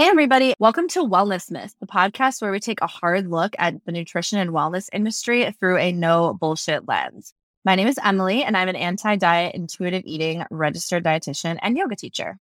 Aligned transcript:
Hey, 0.00 0.06
everybody. 0.06 0.54
Welcome 0.58 0.88
to 0.88 1.06
Wellness 1.06 1.50
Myth, 1.50 1.74
the 1.78 1.86
podcast 1.86 2.40
where 2.40 2.50
we 2.50 2.58
take 2.58 2.80
a 2.80 2.86
hard 2.86 3.26
look 3.26 3.54
at 3.58 3.84
the 3.84 3.92
nutrition 3.92 4.38
and 4.38 4.48
wellness 4.48 4.88
industry 4.94 5.54
through 5.60 5.76
a 5.76 5.92
no 5.92 6.32
bullshit 6.32 6.88
lens. 6.88 7.34
My 7.66 7.74
name 7.74 7.86
is 7.86 7.98
Emily, 8.02 8.42
and 8.42 8.56
I'm 8.56 8.70
an 8.70 8.76
anti 8.76 9.16
diet, 9.16 9.54
intuitive 9.54 10.04
eating 10.06 10.42
registered 10.50 11.04
dietitian 11.04 11.58
and 11.60 11.76
yoga 11.76 11.96
teacher. 11.96 12.38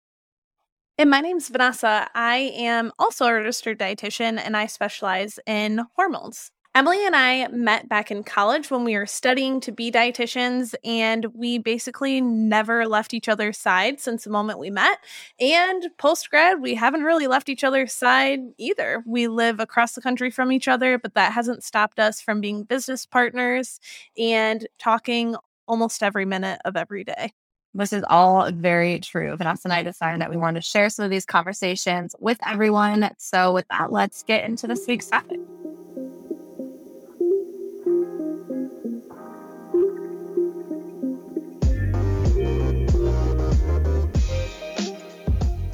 And 0.98 1.08
my 1.08 1.20
name's 1.20 1.48
Vanessa. 1.48 2.10
I 2.12 2.52
am 2.56 2.90
also 2.98 3.24
a 3.26 3.34
registered 3.34 3.78
dietitian 3.78 4.40
and 4.44 4.56
I 4.56 4.66
specialize 4.66 5.38
in 5.46 5.80
hormones. 5.94 6.50
Emily 6.76 7.06
and 7.06 7.14
I 7.14 7.46
met 7.48 7.88
back 7.88 8.10
in 8.10 8.24
college 8.24 8.68
when 8.68 8.82
we 8.82 8.96
were 8.96 9.06
studying 9.06 9.60
to 9.60 9.70
be 9.70 9.92
dietitians, 9.92 10.74
and 10.82 11.26
we 11.26 11.58
basically 11.58 12.20
never 12.20 12.84
left 12.84 13.14
each 13.14 13.28
other's 13.28 13.56
side 13.56 14.00
since 14.00 14.24
the 14.24 14.30
moment 14.30 14.58
we 14.58 14.70
met. 14.70 14.98
And 15.38 15.86
post 15.98 16.30
grad, 16.30 16.60
we 16.60 16.74
haven't 16.74 17.04
really 17.04 17.28
left 17.28 17.48
each 17.48 17.62
other's 17.62 17.92
side 17.92 18.40
either. 18.58 19.04
We 19.06 19.28
live 19.28 19.60
across 19.60 19.92
the 19.92 20.00
country 20.00 20.32
from 20.32 20.50
each 20.50 20.66
other, 20.66 20.98
but 20.98 21.14
that 21.14 21.32
hasn't 21.32 21.62
stopped 21.62 22.00
us 22.00 22.20
from 22.20 22.40
being 22.40 22.64
business 22.64 23.06
partners 23.06 23.78
and 24.18 24.66
talking 24.80 25.36
almost 25.68 26.02
every 26.02 26.24
minute 26.24 26.60
of 26.64 26.76
every 26.76 27.04
day. 27.04 27.30
This 27.72 27.92
is 27.92 28.04
all 28.10 28.50
very 28.50 28.98
true. 28.98 29.36
Vanessa 29.36 29.68
and 29.68 29.72
I 29.72 29.84
decided 29.84 30.20
that 30.20 30.30
we 30.30 30.36
wanted 30.36 30.62
to 30.62 30.68
share 30.68 30.90
some 30.90 31.04
of 31.04 31.10
these 31.12 31.24
conversations 31.24 32.16
with 32.18 32.38
everyone. 32.44 33.10
So, 33.18 33.52
with 33.52 33.66
that, 33.70 33.92
let's 33.92 34.24
get 34.24 34.44
into 34.44 34.66
this 34.66 34.86
week's 34.88 35.06
topic. 35.06 35.38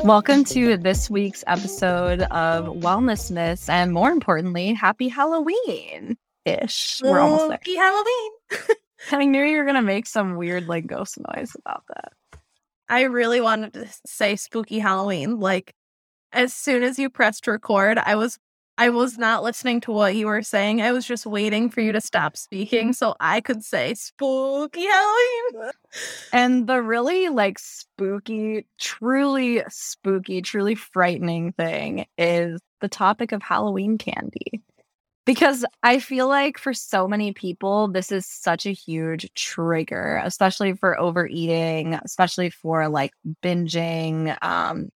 Welcome 0.05 0.45
to 0.45 0.79
this 0.79 1.11
week's 1.11 1.45
episode 1.47 2.23
of 2.23 2.65
Wellness 2.67 3.31
Myths, 3.31 3.69
and 3.69 3.93
more 3.93 4.11
importantly, 4.11 4.73
Happy 4.73 5.09
Halloween 5.09 6.17
ish. 6.47 7.03
We're 7.05 7.21
almost 7.21 7.49
there. 7.49 7.59
Happy 7.59 7.77
Halloween. 7.77 8.31
I 9.13 9.25
knew 9.27 9.45
you 9.45 9.59
were 9.59 9.67
gonna 9.67 9.83
make 9.83 10.07
some 10.07 10.37
weird 10.37 10.69
like 10.69 10.87
ghost 10.87 11.19
noise 11.35 11.55
about 11.55 11.85
that. 11.89 12.13
I 12.89 13.03
really 13.03 13.43
wanted 13.43 13.75
to 13.75 13.89
say 14.07 14.37
spooky 14.37 14.79
Halloween. 14.79 15.39
Like 15.39 15.75
as 16.33 16.55
soon 16.55 16.83
as 16.83 16.99
you 16.99 17.11
pressed 17.11 17.47
record, 17.47 17.99
I 17.99 18.15
was 18.15 18.39
I 18.81 18.89
was 18.89 19.19
not 19.19 19.43
listening 19.43 19.83
to 19.83 19.93
what 19.93 20.17
you 20.17 20.27
were 20.27 20.41
saying. 20.41 20.81
I 20.81 20.93
was 20.93 21.05
just 21.05 21.27
waiting 21.27 21.69
for 21.69 21.83
you 21.83 21.93
to 21.93 22.01
stop 22.01 22.35
speaking 22.35 22.95
so 22.95 23.15
I 23.21 23.43
could 23.43 23.63
say 23.63 23.93
spooky 23.93 24.87
Halloween. 24.87 25.73
And 26.33 26.67
the 26.67 26.81
really 26.81 27.29
like 27.29 27.59
spooky, 27.59 28.67
truly 28.79 29.63
spooky, 29.69 30.41
truly 30.41 30.77
frightening 30.77 31.53
thing 31.53 32.07
is 32.17 32.59
the 32.81 32.89
topic 32.89 33.33
of 33.33 33.43
Halloween 33.43 33.99
candy. 33.99 34.63
Because 35.27 35.67
I 35.83 35.99
feel 35.99 36.27
like 36.27 36.57
for 36.57 36.73
so 36.73 37.07
many 37.07 37.35
people, 37.35 37.89
this 37.89 38.11
is 38.11 38.25
such 38.25 38.65
a 38.65 38.73
huge 38.73 39.31
trigger, 39.35 40.23
especially 40.25 40.73
for 40.73 40.99
overeating, 40.99 42.01
especially 42.03 42.49
for 42.49 42.89
like 42.89 43.13
binging, 43.43 44.43
um, 44.43 44.89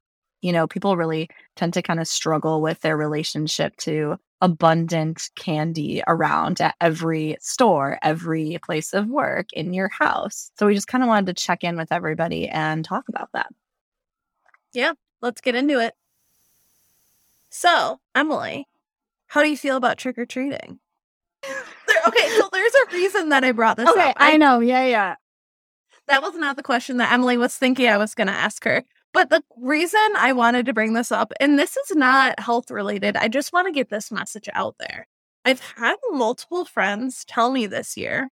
you 0.44 0.52
know, 0.52 0.66
people 0.66 0.94
really 0.94 1.30
tend 1.56 1.72
to 1.72 1.80
kind 1.80 1.98
of 1.98 2.06
struggle 2.06 2.60
with 2.60 2.78
their 2.82 2.98
relationship 2.98 3.74
to 3.78 4.18
abundant 4.42 5.30
candy 5.36 6.02
around 6.06 6.60
at 6.60 6.74
every 6.82 7.38
store, 7.40 7.98
every 8.02 8.58
place 8.62 8.92
of 8.92 9.08
work, 9.08 9.46
in 9.54 9.72
your 9.72 9.88
house. 9.88 10.50
So 10.58 10.66
we 10.66 10.74
just 10.74 10.86
kind 10.86 11.02
of 11.02 11.08
wanted 11.08 11.34
to 11.34 11.42
check 11.42 11.64
in 11.64 11.78
with 11.78 11.90
everybody 11.90 12.46
and 12.46 12.84
talk 12.84 13.08
about 13.08 13.30
that. 13.32 13.46
Yeah, 14.74 14.92
let's 15.22 15.40
get 15.40 15.54
into 15.54 15.80
it. 15.80 15.94
So, 17.48 18.00
Emily, 18.14 18.68
how 19.28 19.42
do 19.42 19.48
you 19.48 19.56
feel 19.56 19.78
about 19.78 19.96
trick 19.96 20.18
or 20.18 20.26
treating? 20.26 20.78
okay, 22.06 22.28
so 22.36 22.50
there's 22.52 22.74
a 22.74 22.92
reason 22.92 23.30
that 23.30 23.44
I 23.44 23.52
brought 23.52 23.78
this 23.78 23.88
okay, 23.88 24.10
up. 24.10 24.16
I, 24.18 24.34
I 24.34 24.36
know. 24.36 24.60
Yeah, 24.60 24.84
yeah. 24.84 25.14
That 26.06 26.20
was 26.20 26.34
not 26.34 26.56
the 26.56 26.62
question 26.62 26.98
that 26.98 27.12
Emily 27.12 27.38
was 27.38 27.56
thinking 27.56 27.88
I 27.88 27.96
was 27.96 28.14
going 28.14 28.26
to 28.26 28.34
ask 28.34 28.62
her. 28.64 28.84
But 29.14 29.30
the 29.30 29.44
reason 29.56 30.00
I 30.16 30.32
wanted 30.32 30.66
to 30.66 30.74
bring 30.74 30.92
this 30.92 31.12
up, 31.12 31.32
and 31.38 31.56
this 31.56 31.76
is 31.76 31.94
not 31.96 32.40
health 32.40 32.68
related, 32.68 33.16
I 33.16 33.28
just 33.28 33.52
want 33.52 33.68
to 33.68 33.72
get 33.72 33.88
this 33.88 34.10
message 34.10 34.48
out 34.52 34.74
there. 34.80 35.06
I've 35.44 35.60
had 35.60 35.94
multiple 36.10 36.64
friends 36.64 37.24
tell 37.24 37.52
me 37.52 37.66
this 37.66 37.96
year 37.96 38.28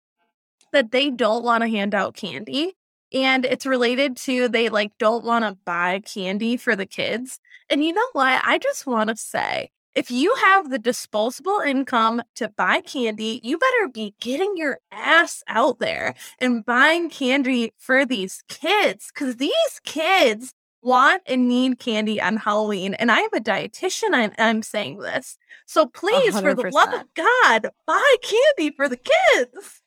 that 0.72 0.90
they 0.90 1.08
don't 1.08 1.44
want 1.44 1.62
to 1.62 1.68
hand 1.68 1.94
out 1.94 2.16
candy. 2.16 2.74
And 3.14 3.44
it's 3.44 3.64
related 3.64 4.16
to 4.18 4.48
they 4.48 4.70
like 4.70 4.90
don't 4.98 5.24
want 5.24 5.44
to 5.44 5.56
buy 5.64 6.00
candy 6.00 6.56
for 6.56 6.74
the 6.74 6.86
kids. 6.86 7.38
And 7.70 7.84
you 7.84 7.92
know 7.92 8.08
what? 8.12 8.42
I 8.44 8.58
just 8.58 8.84
want 8.84 9.08
to 9.08 9.16
say 9.16 9.70
if 9.94 10.10
you 10.10 10.34
have 10.36 10.70
the 10.70 10.78
disposable 10.78 11.60
income 11.60 12.22
to 12.36 12.48
buy 12.48 12.80
candy, 12.80 13.40
you 13.44 13.58
better 13.58 13.88
be 13.92 14.14
getting 14.20 14.54
your 14.56 14.78
ass 14.90 15.44
out 15.46 15.78
there 15.78 16.14
and 16.40 16.64
buying 16.64 17.10
candy 17.10 17.72
for 17.76 18.04
these 18.04 18.42
kids 18.48 19.12
because 19.12 19.36
these 19.36 19.80
kids 19.84 20.54
want 20.82 21.22
and 21.26 21.48
need 21.48 21.78
candy 21.78 22.20
on 22.20 22.36
Halloween. 22.36 22.94
And 22.94 23.10
I 23.10 23.20
am 23.20 23.30
a 23.32 23.40
dietitian. 23.40 24.12
I'm, 24.12 24.32
I'm 24.38 24.62
saying 24.62 24.98
this. 24.98 25.38
So 25.66 25.86
please, 25.86 26.34
100%. 26.34 26.40
for 26.42 26.54
the 26.54 26.70
love 26.70 26.92
of 26.92 27.04
God, 27.14 27.70
buy 27.86 28.14
candy 28.22 28.74
for 28.76 28.88
the 28.88 28.98
kids. 28.98 29.80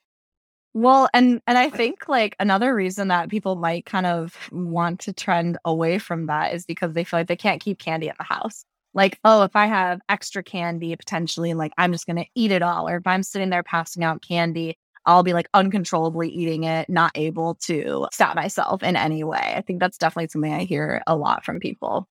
Well, 0.73 1.07
and 1.13 1.41
and 1.47 1.57
I 1.57 1.69
think 1.69 2.09
like 2.09 2.35
another 2.37 2.75
reason 2.75 3.07
that 3.07 3.29
people 3.29 3.55
might 3.55 3.85
kind 3.85 4.05
of 4.05 4.49
want 4.51 4.99
to 5.01 5.13
trend 5.13 5.57
away 5.63 5.99
from 5.99 6.25
that 6.25 6.53
is 6.53 6.65
because 6.65 6.91
they 6.91 7.05
feel 7.05 7.21
like 7.21 7.27
they 7.27 7.37
can't 7.37 7.61
keep 7.61 7.79
candy 7.79 8.09
at 8.09 8.17
the 8.17 8.25
house. 8.25 8.65
Like, 8.93 9.17
oh, 9.23 9.43
if 9.43 9.55
I 9.55 9.67
have 9.67 10.01
extra 10.09 10.43
candy, 10.43 10.93
potentially, 10.97 11.53
like 11.53 11.71
I'm 11.77 11.93
just 11.93 12.05
gonna 12.05 12.25
eat 12.35 12.51
it 12.51 12.61
all. 12.61 12.89
Or 12.89 12.97
if 12.97 13.07
I'm 13.07 13.23
sitting 13.23 13.49
there 13.51 13.63
passing 13.63 14.03
out 14.03 14.21
candy, 14.21 14.77
I'll 15.05 15.23
be 15.23 15.33
like 15.33 15.49
uncontrollably 15.53 16.29
eating 16.29 16.63
it, 16.63 16.89
not 16.89 17.11
able 17.15 17.55
to 17.55 18.07
stop 18.11 18.35
myself 18.35 18.83
in 18.83 18.95
any 18.95 19.23
way. 19.23 19.53
I 19.55 19.61
think 19.61 19.79
that's 19.79 19.97
definitely 19.97 20.29
something 20.29 20.53
I 20.53 20.63
hear 20.63 21.01
a 21.07 21.15
lot 21.15 21.45
from 21.45 21.59
people. 21.59 22.07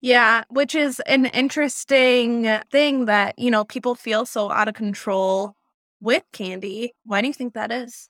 Yeah, 0.00 0.44
which 0.48 0.74
is 0.74 1.00
an 1.00 1.26
interesting 1.26 2.48
thing 2.70 3.06
that, 3.06 3.38
you 3.38 3.50
know, 3.50 3.64
people 3.64 3.94
feel 3.94 4.26
so 4.26 4.50
out 4.50 4.68
of 4.68 4.74
control 4.74 5.54
with 6.00 6.22
candy. 6.32 6.92
Why 7.04 7.20
do 7.22 7.28
you 7.28 7.32
think 7.32 7.54
that 7.54 7.72
is? 7.72 8.08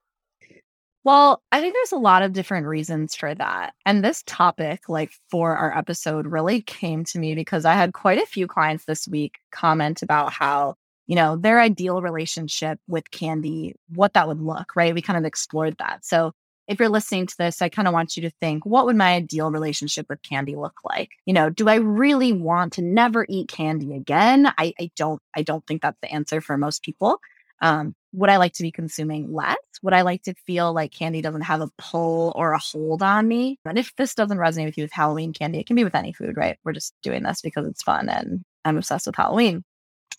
Well, 1.04 1.40
I 1.52 1.60
think 1.60 1.74
there's 1.74 1.92
a 1.92 1.96
lot 1.96 2.22
of 2.22 2.32
different 2.32 2.66
reasons 2.66 3.14
for 3.14 3.32
that. 3.32 3.74
And 3.86 4.04
this 4.04 4.24
topic, 4.26 4.88
like 4.88 5.12
for 5.30 5.56
our 5.56 5.76
episode, 5.78 6.26
really 6.26 6.62
came 6.62 7.04
to 7.04 7.20
me 7.20 7.36
because 7.36 7.64
I 7.64 7.74
had 7.74 7.92
quite 7.92 8.18
a 8.18 8.26
few 8.26 8.48
clients 8.48 8.86
this 8.86 9.06
week 9.06 9.34
comment 9.52 10.02
about 10.02 10.32
how 10.32 10.74
you 11.06 11.16
know, 11.16 11.36
their 11.36 11.60
ideal 11.60 12.02
relationship 12.02 12.78
with 12.88 13.10
candy, 13.10 13.74
what 13.94 14.14
that 14.14 14.28
would 14.28 14.40
look, 14.40 14.74
right? 14.76 14.94
We 14.94 15.02
kind 15.02 15.18
of 15.18 15.24
explored 15.24 15.76
that. 15.78 16.04
So 16.04 16.32
if 16.68 16.80
you're 16.80 16.88
listening 16.88 17.26
to 17.28 17.36
this, 17.38 17.62
I 17.62 17.68
kind 17.68 17.86
of 17.86 17.94
want 17.94 18.16
you 18.16 18.22
to 18.22 18.30
think, 18.40 18.66
what 18.66 18.86
would 18.86 18.96
my 18.96 19.14
ideal 19.14 19.50
relationship 19.50 20.06
with 20.08 20.22
candy 20.22 20.56
look 20.56 20.80
like? 20.84 21.10
You 21.24 21.32
know, 21.32 21.48
do 21.48 21.68
I 21.68 21.76
really 21.76 22.32
want 22.32 22.72
to 22.74 22.82
never 22.82 23.24
eat 23.28 23.48
candy 23.48 23.94
again? 23.94 24.52
I, 24.58 24.74
I 24.80 24.90
don't, 24.96 25.22
I 25.34 25.42
don't 25.42 25.64
think 25.66 25.82
that's 25.82 26.00
the 26.02 26.12
answer 26.12 26.40
for 26.40 26.58
most 26.58 26.82
people. 26.82 27.20
Um, 27.62 27.94
would 28.12 28.30
I 28.30 28.38
like 28.38 28.54
to 28.54 28.62
be 28.62 28.72
consuming 28.72 29.32
less? 29.32 29.56
Would 29.82 29.94
I 29.94 30.02
like 30.02 30.22
to 30.24 30.34
feel 30.46 30.72
like 30.72 30.90
candy 30.90 31.22
doesn't 31.22 31.42
have 31.42 31.60
a 31.60 31.70
pull 31.78 32.32
or 32.34 32.52
a 32.52 32.58
hold 32.58 33.02
on 33.02 33.28
me? 33.28 33.58
And 33.64 33.78
if 33.78 33.94
this 33.96 34.14
doesn't 34.14 34.38
resonate 34.38 34.66
with 34.66 34.78
you 34.78 34.84
with 34.84 34.92
Halloween 34.92 35.32
candy, 35.32 35.60
it 35.60 35.66
can 35.66 35.76
be 35.76 35.84
with 35.84 35.94
any 35.94 36.12
food, 36.12 36.36
right? 36.36 36.58
We're 36.64 36.72
just 36.72 36.94
doing 37.02 37.22
this 37.22 37.42
because 37.42 37.66
it's 37.66 37.82
fun 37.82 38.08
and 38.08 38.44
I'm 38.64 38.76
obsessed 38.76 39.06
with 39.06 39.16
Halloween. 39.16 39.62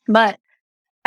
But 0.07 0.39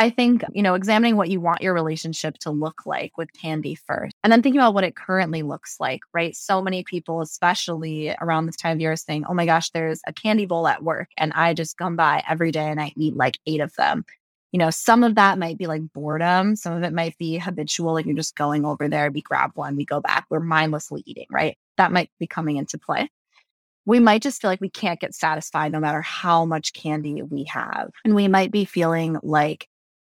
I 0.01 0.09
think, 0.09 0.43
you 0.51 0.63
know, 0.63 0.73
examining 0.73 1.15
what 1.15 1.29
you 1.29 1.39
want 1.39 1.61
your 1.61 1.75
relationship 1.75 2.39
to 2.39 2.49
look 2.49 2.87
like 2.87 3.19
with 3.19 3.31
candy 3.33 3.75
first, 3.75 4.15
and 4.23 4.33
then 4.33 4.41
thinking 4.41 4.59
about 4.59 4.73
what 4.73 4.83
it 4.83 4.95
currently 4.95 5.43
looks 5.43 5.79
like, 5.79 6.01
right? 6.11 6.35
So 6.35 6.59
many 6.59 6.83
people, 6.83 7.21
especially 7.21 8.09
around 8.19 8.47
this 8.47 8.55
time 8.55 8.77
of 8.77 8.81
year, 8.81 8.93
are 8.93 8.95
saying, 8.95 9.25
oh 9.29 9.35
my 9.35 9.45
gosh, 9.45 9.69
there's 9.69 10.01
a 10.07 10.11
candy 10.11 10.47
bowl 10.47 10.67
at 10.67 10.81
work, 10.81 11.09
and 11.17 11.31
I 11.33 11.53
just 11.53 11.77
come 11.77 11.97
by 11.97 12.23
every 12.27 12.51
day 12.51 12.67
and 12.67 12.81
I 12.81 12.93
eat 12.97 13.15
like 13.15 13.37
eight 13.45 13.61
of 13.61 13.75
them. 13.75 14.03
You 14.51 14.57
know, 14.57 14.71
some 14.71 15.03
of 15.03 15.13
that 15.15 15.37
might 15.37 15.59
be 15.59 15.67
like 15.67 15.83
boredom, 15.93 16.55
some 16.55 16.73
of 16.73 16.81
it 16.81 16.93
might 16.93 17.15
be 17.19 17.37
habitual, 17.37 17.93
like 17.93 18.07
you're 18.07 18.15
just 18.15 18.35
going 18.35 18.65
over 18.65 18.89
there, 18.89 19.11
we 19.11 19.21
grab 19.21 19.51
one, 19.53 19.75
we 19.75 19.85
go 19.85 20.01
back, 20.01 20.25
we're 20.31 20.39
mindlessly 20.39 21.03
eating, 21.05 21.27
right? 21.29 21.59
That 21.77 21.91
might 21.91 22.09
be 22.19 22.25
coming 22.25 22.57
into 22.57 22.79
play 22.79 23.07
we 23.85 23.99
might 23.99 24.21
just 24.21 24.41
feel 24.41 24.51
like 24.51 24.61
we 24.61 24.69
can't 24.69 24.99
get 24.99 25.15
satisfied 25.15 25.71
no 25.71 25.79
matter 25.79 26.01
how 26.01 26.45
much 26.45 26.73
candy 26.73 27.23
we 27.23 27.45
have. 27.45 27.89
And 28.05 28.13
we 28.13 28.27
might 28.27 28.51
be 28.51 28.63
feeling 28.63 29.17
like 29.23 29.67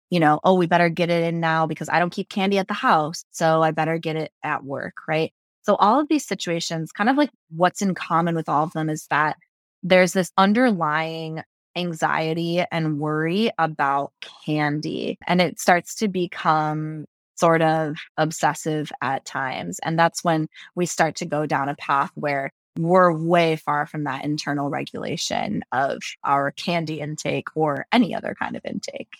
you 0.09 0.19
know, 0.19 0.39
oh, 0.43 0.53
we 0.55 0.67
better 0.67 0.89
get 0.89 1.09
it 1.09 1.23
in 1.23 1.39
now 1.39 1.67
because 1.67 1.89
I 1.89 1.99
don't 1.99 2.13
keep 2.13 2.29
candy 2.29 2.57
at 2.57 2.67
the 2.67 2.73
house. 2.73 3.23
So 3.31 3.61
I 3.61 3.71
better 3.71 3.97
get 3.97 4.15
it 4.15 4.31
at 4.43 4.63
work. 4.63 4.95
Right. 5.07 5.33
So 5.63 5.75
all 5.75 5.99
of 5.99 6.07
these 6.07 6.25
situations, 6.25 6.91
kind 6.91 7.09
of 7.09 7.17
like 7.17 7.29
what's 7.49 7.81
in 7.81 7.93
common 7.93 8.35
with 8.35 8.47
all 8.47 8.63
of 8.63 8.73
them 8.73 8.89
is 8.89 9.07
that 9.09 9.37
there's 9.83 10.13
this 10.13 10.31
underlying 10.37 11.43
anxiety 11.75 12.63
and 12.71 12.99
worry 12.99 13.51
about 13.57 14.11
candy. 14.45 15.17
And 15.27 15.41
it 15.41 15.59
starts 15.59 15.95
to 15.95 16.07
become 16.07 17.05
sort 17.35 17.61
of 17.61 17.97
obsessive 18.17 18.91
at 19.01 19.25
times. 19.25 19.79
And 19.83 19.99
that's 19.99 20.23
when 20.23 20.47
we 20.75 20.85
start 20.85 21.15
to 21.17 21.25
go 21.25 21.45
down 21.45 21.69
a 21.69 21.75
path 21.75 22.11
where 22.15 22.51
we're 22.79 23.11
way 23.11 23.55
far 23.55 23.85
from 23.85 24.05
that 24.05 24.23
internal 24.23 24.69
regulation 24.69 25.63
of 25.71 26.01
our 26.23 26.51
candy 26.51 26.99
intake 26.99 27.47
or 27.55 27.85
any 27.91 28.15
other 28.15 28.35
kind 28.39 28.55
of 28.55 28.63
intake. 28.65 29.17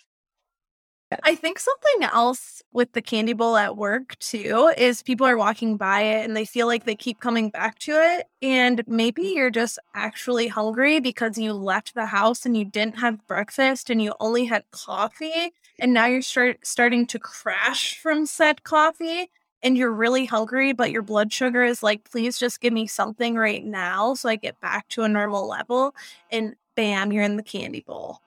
I 1.22 1.34
think 1.34 1.58
something 1.58 2.08
else 2.12 2.62
with 2.72 2.92
the 2.92 3.00
candy 3.00 3.32
bowl 3.32 3.56
at 3.56 3.76
work 3.76 4.18
too 4.18 4.72
is 4.76 5.02
people 5.02 5.26
are 5.26 5.38
walking 5.38 5.76
by 5.76 6.02
it 6.02 6.24
and 6.24 6.36
they 6.36 6.44
feel 6.44 6.66
like 6.66 6.84
they 6.84 6.94
keep 6.94 7.18
coming 7.18 7.48
back 7.48 7.78
to 7.80 7.92
it. 7.92 8.26
And 8.42 8.84
maybe 8.86 9.22
mm. 9.22 9.34
you're 9.34 9.50
just 9.50 9.78
actually 9.94 10.48
hungry 10.48 11.00
because 11.00 11.38
you 11.38 11.54
left 11.54 11.94
the 11.94 12.06
house 12.06 12.44
and 12.44 12.56
you 12.56 12.64
didn't 12.64 12.98
have 12.98 13.26
breakfast 13.26 13.88
and 13.88 14.02
you 14.02 14.12
only 14.20 14.44
had 14.44 14.64
coffee. 14.70 15.52
And 15.78 15.94
now 15.94 16.06
you're 16.06 16.22
start- 16.22 16.66
starting 16.66 17.06
to 17.06 17.18
crash 17.18 17.98
from 17.98 18.26
said 18.26 18.62
coffee 18.64 19.30
and 19.62 19.78
you're 19.78 19.92
really 19.92 20.26
hungry, 20.26 20.72
but 20.72 20.90
your 20.90 21.02
blood 21.02 21.32
sugar 21.32 21.64
is 21.64 21.82
like, 21.82 22.10
please 22.10 22.38
just 22.38 22.60
give 22.60 22.72
me 22.72 22.86
something 22.86 23.34
right 23.34 23.64
now 23.64 24.14
so 24.14 24.28
I 24.28 24.36
get 24.36 24.60
back 24.60 24.88
to 24.90 25.02
a 25.02 25.08
normal 25.08 25.48
level. 25.48 25.94
And 26.30 26.54
bam, 26.76 27.12
you're 27.12 27.24
in 27.24 27.36
the 27.36 27.42
candy 27.42 27.80
bowl. 27.80 28.20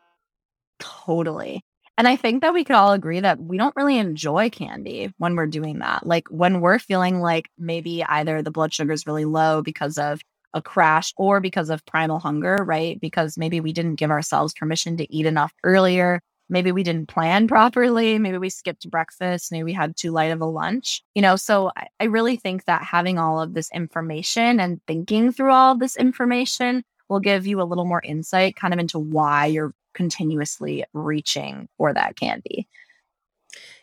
Totally. 0.80 1.64
And 2.02 2.08
I 2.08 2.16
think 2.16 2.42
that 2.42 2.56
we 2.56 2.64
could 2.64 2.76
all 2.76 2.94
agree 2.94 3.20
that 3.20 3.40
we 3.40 3.60
don't 3.60 3.76
really 3.76 4.00
enjoy 4.00 4.50
candy 4.50 5.14
when 5.20 5.36
we're 5.36 5.46
doing 5.46 5.78
that. 5.78 6.04
Like 6.04 6.28
when 6.30 6.60
we're 6.60 6.80
feeling 6.80 7.22
like 7.22 7.52
maybe 7.60 8.04
either 8.04 8.42
the 8.42 8.50
blood 8.50 8.74
sugar 8.74 8.92
is 8.92 9.06
really 9.06 9.26
low 9.26 9.62
because 9.62 10.00
of 10.00 10.20
a 10.56 10.64
crash 10.64 11.14
or 11.16 11.40
because 11.40 11.70
of 11.70 11.86
primal 11.86 12.18
hunger, 12.18 12.64
right? 12.66 13.00
Because 13.00 13.38
maybe 13.38 13.60
we 13.60 13.72
didn't 13.72 13.98
give 13.98 14.10
ourselves 14.10 14.56
permission 14.56 14.98
to 14.98 15.14
eat 15.16 15.28
enough 15.28 15.54
earlier. 15.64 16.22
Maybe 16.50 16.72
we 16.72 16.82
didn't 16.82 17.08
plan 17.08 17.48
properly. 17.48 18.18
Maybe 18.18 18.40
we 18.40 18.50
skipped 18.50 18.90
breakfast. 18.90 19.52
Maybe 19.52 19.66
we 19.66 19.74
had 19.74 19.96
too 19.96 20.10
light 20.10 20.32
of 20.32 20.42
a 20.42 20.46
lunch. 20.46 21.04
You 21.14 21.22
know, 21.22 21.36
so 21.36 21.70
I, 21.78 21.86
I 22.00 22.06
really 22.06 22.36
think 22.36 22.66
that 22.66 22.82
having 22.82 23.20
all 23.20 23.40
of 23.40 23.54
this 23.54 23.70
information 23.72 24.60
and 24.60 24.82
thinking 24.88 25.32
through 25.32 25.52
all 25.52 25.74
of 25.74 25.80
this 25.80 25.98
information 25.98 26.82
will 27.10 27.20
give 27.20 27.46
you 27.46 27.62
a 27.62 27.70
little 27.70 27.86
more 27.86 28.02
insight 28.04 28.56
kind 28.56 28.74
of 28.74 28.80
into 28.80 28.98
why 28.98 29.46
you're 29.46 29.76
continuously 29.94 30.84
reaching 30.94 31.68
for 31.78 31.94
that 31.94 32.18
candy. 32.18 32.68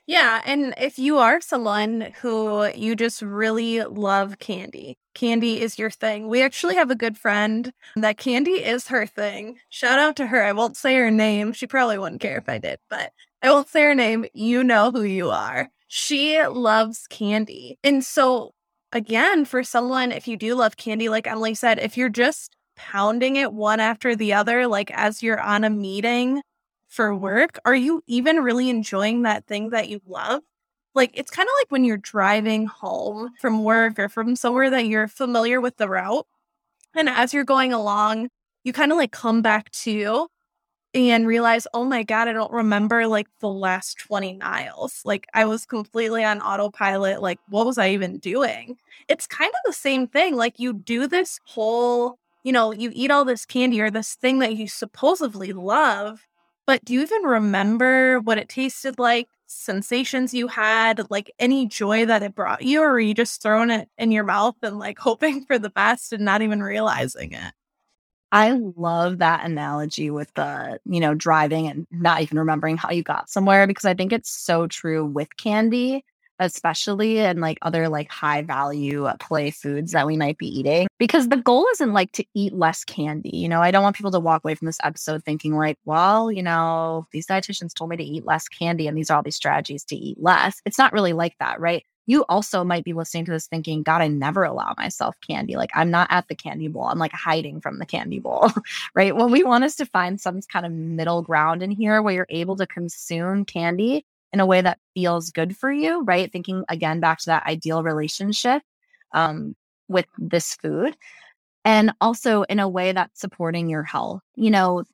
Yeah. 0.06 0.40
And 0.46 0.72
if 0.78 0.98
you 0.98 1.18
are 1.18 1.38
someone 1.42 2.12
who 2.22 2.66
you 2.74 2.96
just 2.96 3.20
really 3.20 3.82
love 3.82 4.38
candy, 4.38 4.96
candy 5.14 5.60
is 5.60 5.78
your 5.78 5.90
thing. 5.90 6.28
We 6.28 6.42
actually 6.42 6.76
have 6.76 6.90
a 6.90 6.94
good 6.94 7.18
friend 7.18 7.70
that 7.94 8.16
candy 8.16 8.64
is 8.64 8.88
her 8.88 9.04
thing. 9.04 9.58
Shout 9.68 9.98
out 9.98 10.16
to 10.16 10.26
her. 10.28 10.42
I 10.42 10.52
won't 10.52 10.78
say 10.78 10.96
her 10.96 11.10
name. 11.10 11.52
She 11.52 11.66
probably 11.66 11.98
wouldn't 11.98 12.22
care 12.22 12.38
if 12.38 12.48
I 12.48 12.56
did, 12.56 12.78
but 12.88 13.12
I 13.42 13.50
won't 13.50 13.68
say 13.68 13.82
her 13.82 13.94
name. 13.94 14.24
You 14.32 14.64
know 14.64 14.90
who 14.90 15.02
you 15.02 15.28
are. 15.28 15.68
She 15.88 16.42
loves 16.42 17.06
candy. 17.08 17.78
And 17.84 18.02
so, 18.02 18.54
again, 18.92 19.44
for 19.44 19.62
someone, 19.62 20.10
if 20.10 20.26
you 20.26 20.38
do 20.38 20.54
love 20.54 20.78
candy, 20.78 21.10
like 21.10 21.26
Emily 21.26 21.54
said, 21.54 21.78
if 21.78 21.98
you're 21.98 22.08
just 22.08 22.56
pounding 22.78 23.36
it 23.36 23.52
one 23.52 23.80
after 23.80 24.16
the 24.16 24.32
other, 24.32 24.66
like 24.66 24.90
as 24.92 25.22
you're 25.22 25.40
on 25.40 25.64
a 25.64 25.70
meeting 25.70 26.40
for 26.88 27.14
work, 27.14 27.58
are 27.66 27.74
you 27.74 28.02
even 28.06 28.38
really 28.38 28.70
enjoying 28.70 29.22
that 29.22 29.46
thing 29.46 29.70
that 29.70 29.88
you 29.90 30.00
love? 30.06 30.42
Like, 30.94 31.10
it's 31.14 31.30
kind 31.30 31.46
of 31.46 31.52
like 31.60 31.70
when 31.70 31.84
you're 31.84 31.98
driving 31.98 32.66
home 32.66 33.30
from 33.40 33.62
work 33.62 33.98
or 33.98 34.08
from 34.08 34.34
somewhere 34.36 34.70
that 34.70 34.86
you're 34.86 35.08
familiar 35.08 35.60
with 35.60 35.76
the 35.76 35.88
route. 35.88 36.26
And 36.94 37.08
as 37.08 37.34
you're 37.34 37.44
going 37.44 37.72
along, 37.72 38.30
you 38.64 38.72
kind 38.72 38.90
of 38.90 38.98
like 38.98 39.12
come 39.12 39.42
back 39.42 39.70
to 39.70 40.28
and 40.94 41.26
realize, 41.26 41.66
oh 41.74 41.84
my 41.84 42.02
God, 42.02 42.28
I 42.28 42.32
don't 42.32 42.52
remember 42.52 43.06
like 43.06 43.28
the 43.40 43.48
last 43.48 43.98
20 43.98 44.38
miles. 44.38 45.02
Like 45.04 45.26
I 45.34 45.44
was 45.44 45.66
completely 45.66 46.24
on 46.24 46.40
autopilot. 46.40 47.20
Like, 47.22 47.38
what 47.48 47.66
was 47.66 47.78
I 47.78 47.90
even 47.90 48.18
doing? 48.18 48.76
It's 49.08 49.26
kind 49.26 49.50
of 49.50 49.60
the 49.66 49.74
same 49.74 50.06
thing. 50.08 50.34
Like, 50.36 50.58
you 50.58 50.72
do 50.72 51.06
this 51.06 51.38
whole 51.44 52.18
you 52.44 52.52
know, 52.52 52.72
you 52.72 52.90
eat 52.94 53.10
all 53.10 53.24
this 53.24 53.46
candy 53.46 53.80
or 53.80 53.90
this 53.90 54.14
thing 54.14 54.38
that 54.40 54.56
you 54.56 54.68
supposedly 54.68 55.52
love, 55.52 56.26
but 56.66 56.84
do 56.84 56.94
you 56.94 57.02
even 57.02 57.22
remember 57.22 58.20
what 58.20 58.38
it 58.38 58.48
tasted 58.48 58.98
like, 58.98 59.28
sensations 59.46 60.34
you 60.34 60.48
had, 60.48 61.10
like 61.10 61.32
any 61.38 61.66
joy 61.66 62.04
that 62.06 62.22
it 62.22 62.34
brought 62.34 62.62
you, 62.62 62.82
or 62.82 62.90
are 62.92 63.00
you 63.00 63.14
just 63.14 63.42
throwing 63.42 63.70
it 63.70 63.88
in 63.98 64.12
your 64.12 64.24
mouth 64.24 64.56
and 64.62 64.78
like 64.78 64.98
hoping 65.00 65.44
for 65.44 65.58
the 65.58 65.70
best 65.70 66.12
and 66.12 66.24
not 66.24 66.42
even 66.42 66.62
realizing 66.62 67.32
it? 67.32 67.52
I 68.30 68.50
love 68.76 69.18
that 69.18 69.44
analogy 69.46 70.10
with 70.10 70.32
the, 70.34 70.78
you 70.84 71.00
know, 71.00 71.14
driving 71.14 71.66
and 71.66 71.86
not 71.90 72.20
even 72.20 72.38
remembering 72.38 72.76
how 72.76 72.90
you 72.90 73.02
got 73.02 73.30
somewhere 73.30 73.66
because 73.66 73.86
I 73.86 73.94
think 73.94 74.12
it's 74.12 74.30
so 74.30 74.66
true 74.66 75.04
with 75.06 75.34
candy 75.38 76.04
especially 76.38 77.18
in 77.18 77.40
like 77.40 77.58
other 77.62 77.88
like 77.88 78.10
high 78.10 78.42
value 78.42 79.06
uh, 79.06 79.16
play 79.18 79.50
foods 79.50 79.92
that 79.92 80.06
we 80.06 80.16
might 80.16 80.38
be 80.38 80.46
eating 80.46 80.86
because 80.98 81.28
the 81.28 81.36
goal 81.36 81.66
isn't 81.72 81.92
like 81.92 82.12
to 82.12 82.24
eat 82.34 82.52
less 82.52 82.84
candy 82.84 83.36
you 83.36 83.48
know 83.48 83.60
i 83.60 83.70
don't 83.70 83.82
want 83.82 83.96
people 83.96 84.10
to 84.10 84.20
walk 84.20 84.42
away 84.44 84.54
from 84.54 84.66
this 84.66 84.78
episode 84.82 85.24
thinking 85.24 85.56
like 85.56 85.76
well 85.84 86.30
you 86.30 86.42
know 86.42 87.06
these 87.12 87.26
dietitians 87.26 87.74
told 87.74 87.90
me 87.90 87.96
to 87.96 88.04
eat 88.04 88.24
less 88.26 88.48
candy 88.48 88.86
and 88.86 88.96
these 88.96 89.10
are 89.10 89.16
all 89.16 89.22
these 89.22 89.36
strategies 89.36 89.84
to 89.84 89.96
eat 89.96 90.16
less 90.20 90.60
it's 90.64 90.78
not 90.78 90.92
really 90.92 91.12
like 91.12 91.34
that 91.38 91.60
right 91.60 91.84
you 92.08 92.24
also 92.30 92.64
might 92.64 92.84
be 92.84 92.94
listening 92.94 93.26
to 93.26 93.32
this 93.32 93.46
thinking, 93.46 93.82
God, 93.82 94.00
I 94.00 94.08
never 94.08 94.42
allow 94.42 94.74
myself 94.78 95.14
candy. 95.28 95.56
Like 95.56 95.70
I'm 95.74 95.90
not 95.90 96.08
at 96.10 96.26
the 96.26 96.34
candy 96.34 96.66
bowl. 96.66 96.84
I'm 96.84 96.98
like 96.98 97.12
hiding 97.12 97.60
from 97.60 97.78
the 97.78 97.84
candy 97.84 98.18
bowl, 98.18 98.50
right? 98.94 99.14
What 99.14 99.30
we 99.30 99.44
want 99.44 99.64
us 99.64 99.76
to 99.76 99.86
find 99.86 100.18
some 100.18 100.40
kind 100.50 100.64
of 100.64 100.72
middle 100.72 101.20
ground 101.20 101.62
in 101.62 101.70
here 101.70 102.00
where 102.00 102.14
you're 102.14 102.26
able 102.30 102.56
to 102.56 102.66
consume 102.66 103.44
candy 103.44 104.06
in 104.32 104.40
a 104.40 104.46
way 104.46 104.60
that 104.60 104.78
feels 104.94 105.30
good 105.30 105.56
for 105.56 105.72
you, 105.72 106.02
right? 106.02 106.30
Thinking 106.30 106.64
again 106.68 107.00
back 107.00 107.18
to 107.20 107.26
that 107.26 107.46
ideal 107.46 107.82
relationship 107.82 108.62
um, 109.12 109.54
with 109.88 110.06
this 110.18 110.54
food. 110.54 110.96
And 111.64 111.92
also 112.00 112.42
in 112.44 112.60
a 112.60 112.68
way 112.68 112.92
that's 112.92 113.20
supporting 113.20 113.68
your 113.68 113.82
health. 113.82 114.22
You 114.36 114.50
know, 114.50 114.84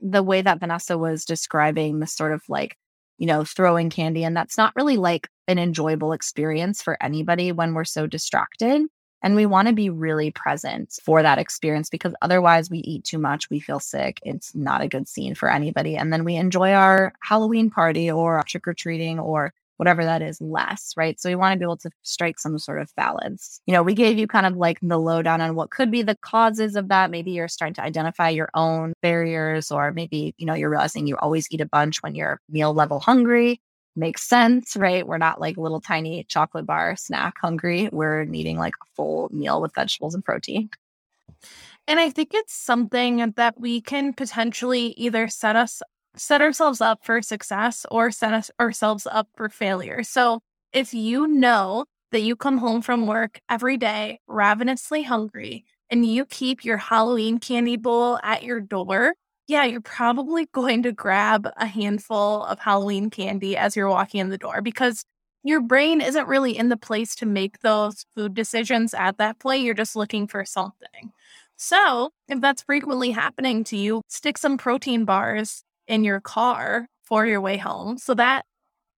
the 0.00 0.22
way 0.22 0.42
that 0.42 0.60
Vanessa 0.60 0.98
was 0.98 1.24
describing 1.24 2.00
the 2.00 2.06
sort 2.06 2.32
of 2.32 2.42
like, 2.48 2.76
you 3.18 3.26
know, 3.26 3.44
throwing 3.44 3.90
candy, 3.90 4.24
and 4.24 4.36
that's 4.36 4.58
not 4.58 4.74
really 4.76 4.96
like 4.96 5.28
an 5.48 5.58
enjoyable 5.58 6.12
experience 6.12 6.82
for 6.82 7.02
anybody 7.02 7.52
when 7.52 7.74
we're 7.74 7.84
so 7.84 8.06
distracted. 8.06 8.82
And 9.22 9.34
we 9.34 9.46
want 9.46 9.68
to 9.68 9.74
be 9.74 9.90
really 9.90 10.30
present 10.30 10.98
for 11.02 11.22
that 11.22 11.38
experience 11.38 11.88
because 11.90 12.14
otherwise 12.22 12.70
we 12.70 12.78
eat 12.78 13.04
too 13.04 13.18
much, 13.18 13.50
we 13.50 13.60
feel 13.60 13.80
sick. 13.80 14.20
It's 14.22 14.54
not 14.54 14.82
a 14.82 14.88
good 14.88 15.08
scene 15.08 15.34
for 15.34 15.50
anybody. 15.50 15.96
And 15.96 16.12
then 16.12 16.24
we 16.24 16.36
enjoy 16.36 16.72
our 16.72 17.12
Halloween 17.22 17.70
party 17.70 18.10
or 18.10 18.42
trick 18.46 18.68
or 18.68 18.74
treating 18.74 19.18
or 19.18 19.52
whatever 19.76 20.04
that 20.04 20.22
is 20.22 20.40
less, 20.40 20.94
right? 20.96 21.20
So 21.20 21.28
we 21.28 21.34
want 21.34 21.52
to 21.52 21.58
be 21.58 21.64
able 21.64 21.76
to 21.78 21.90
strike 22.02 22.38
some 22.38 22.58
sort 22.58 22.80
of 22.80 22.94
balance. 22.96 23.60
You 23.66 23.74
know, 23.74 23.82
we 23.82 23.94
gave 23.94 24.18
you 24.18 24.26
kind 24.26 24.46
of 24.46 24.56
like 24.56 24.78
the 24.80 24.98
lowdown 24.98 25.40
on 25.40 25.54
what 25.54 25.70
could 25.70 25.90
be 25.90 26.02
the 26.02 26.16
causes 26.16 26.76
of 26.76 26.88
that. 26.88 27.10
Maybe 27.10 27.32
you're 27.32 27.48
starting 27.48 27.74
to 27.74 27.82
identify 27.82 28.30
your 28.30 28.48
own 28.54 28.94
barriers, 29.02 29.70
or 29.70 29.92
maybe, 29.92 30.34
you 30.38 30.46
know, 30.46 30.54
you're 30.54 30.70
realizing 30.70 31.06
you 31.06 31.16
always 31.18 31.46
eat 31.50 31.60
a 31.60 31.66
bunch 31.66 32.02
when 32.02 32.14
you're 32.14 32.40
meal 32.48 32.72
level 32.72 33.00
hungry 33.00 33.60
makes 33.96 34.22
sense, 34.22 34.76
right? 34.76 35.06
We're 35.06 35.18
not 35.18 35.40
like 35.40 35.56
little 35.56 35.80
tiny 35.80 36.24
chocolate 36.24 36.66
bar 36.66 36.96
snack 36.96 37.34
hungry. 37.40 37.88
We're 37.92 38.24
needing 38.24 38.58
like 38.58 38.74
a 38.74 38.86
full 38.94 39.28
meal 39.32 39.60
with 39.60 39.74
vegetables 39.74 40.14
and 40.14 40.24
protein. 40.24 40.70
And 41.88 42.00
I 42.00 42.10
think 42.10 42.34
it's 42.34 42.54
something 42.54 43.32
that 43.36 43.60
we 43.60 43.80
can 43.80 44.12
potentially 44.12 44.88
either 44.96 45.28
set 45.28 45.56
us 45.56 45.82
set 46.16 46.40
ourselves 46.40 46.80
up 46.80 47.04
for 47.04 47.20
success 47.20 47.84
or 47.90 48.10
set 48.10 48.32
us 48.32 48.50
ourselves 48.58 49.06
up 49.10 49.28
for 49.36 49.48
failure. 49.48 50.02
So 50.02 50.40
if 50.72 50.94
you 50.94 51.26
know 51.26 51.84
that 52.10 52.20
you 52.20 52.36
come 52.36 52.58
home 52.58 52.82
from 52.82 53.06
work 53.06 53.40
every 53.50 53.76
day 53.76 54.20
ravenously 54.26 55.02
hungry 55.02 55.64
and 55.90 56.06
you 56.06 56.24
keep 56.24 56.64
your 56.64 56.78
Halloween 56.78 57.38
candy 57.38 57.76
bowl 57.76 58.18
at 58.22 58.42
your 58.42 58.60
door, 58.60 59.14
yeah, 59.48 59.64
you're 59.64 59.80
probably 59.80 60.46
going 60.52 60.82
to 60.82 60.92
grab 60.92 61.48
a 61.56 61.66
handful 61.66 62.44
of 62.44 62.58
Halloween 62.58 63.10
candy 63.10 63.56
as 63.56 63.76
you're 63.76 63.88
walking 63.88 64.20
in 64.20 64.28
the 64.30 64.38
door 64.38 64.60
because 64.60 65.04
your 65.44 65.60
brain 65.60 66.00
isn't 66.00 66.26
really 66.26 66.56
in 66.56 66.68
the 66.68 66.76
place 66.76 67.14
to 67.16 67.26
make 67.26 67.60
those 67.60 68.04
food 68.16 68.34
decisions 68.34 68.92
at 68.94 69.18
that 69.18 69.38
point. 69.38 69.62
You're 69.62 69.74
just 69.74 69.94
looking 69.94 70.26
for 70.26 70.44
something. 70.44 71.12
So, 71.56 72.10
if 72.28 72.40
that's 72.40 72.62
frequently 72.62 73.12
happening 73.12 73.62
to 73.64 73.76
you, 73.76 74.02
stick 74.08 74.36
some 74.38 74.58
protein 74.58 75.04
bars 75.04 75.62
in 75.86 76.02
your 76.04 76.20
car 76.20 76.88
for 77.04 77.24
your 77.26 77.40
way 77.40 77.56
home. 77.56 77.98
So 77.98 78.14
that 78.14 78.44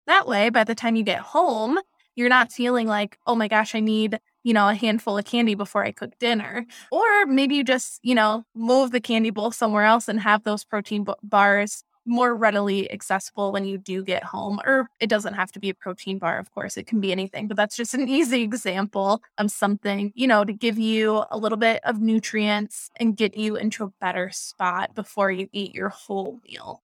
that 0.08 0.27
way 0.27 0.50
by 0.50 0.63
the 0.63 0.75
time 0.75 0.96
you 0.96 1.04
get 1.04 1.20
home, 1.20 1.80
you're 2.16 2.30
not 2.30 2.51
feeling 2.51 2.88
like, 2.88 3.18
"Oh 3.27 3.36
my 3.36 3.48
gosh, 3.48 3.75
I 3.75 3.80
need 3.80 4.20
you 4.48 4.54
know, 4.54 4.70
a 4.70 4.74
handful 4.75 5.18
of 5.18 5.25
candy 5.25 5.56
before 5.56 5.84
I 5.84 5.92
cook 5.92 6.18
dinner. 6.20 6.66
Or 6.92 7.25
maybe 7.25 7.56
you 7.56 7.63
just, 7.63 8.00
you 8.04 8.16
know, 8.16 8.46
move 8.56 8.92
the 8.92 9.01
candy 9.01 9.30
bowl 9.30 9.51
somewhere 9.51 9.84
else 9.84 10.08
and 10.08 10.20
have 10.22 10.44
those 10.44 10.63
protein 10.63 11.04
b- 11.04 11.13
bars 11.24 11.84
more 12.06 12.34
readily 12.34 12.89
accessible 12.92 13.51
when 13.51 13.66
you 13.66 13.77
do 13.77 14.01
get 14.04 14.24
home. 14.24 14.60
Or 14.66 14.88
it 15.01 15.10
doesn't 15.10 15.34
have 15.34 15.51
to 15.51 15.60
be 15.60 15.70
a 15.70 15.74
protein 15.75 16.18
bar, 16.20 16.39
of 16.39 16.51
course, 16.51 16.77
it 16.77 16.88
can 16.88 17.01
be 17.01 17.12
anything, 17.12 17.48
but 17.50 17.58
that's 17.58 17.75
just 17.75 17.94
an 17.94 18.08
easy 18.20 18.42
example 18.44 19.22
of 19.38 19.51
something, 19.51 20.13
you 20.16 20.27
know, 20.27 20.46
to 20.46 20.54
give 20.54 20.77
you 20.80 21.25
a 21.30 21.38
little 21.38 21.58
bit 21.58 21.82
of 21.84 22.00
nutrients 22.00 22.89
and 22.98 23.18
get 23.18 23.36
you 23.36 23.58
into 23.58 23.84
a 23.84 23.92
better 24.00 24.30
spot 24.32 24.96
before 24.96 25.32
you 25.32 25.50
eat 25.51 25.75
your 25.75 25.89
whole 25.89 26.39
meal. 26.48 26.82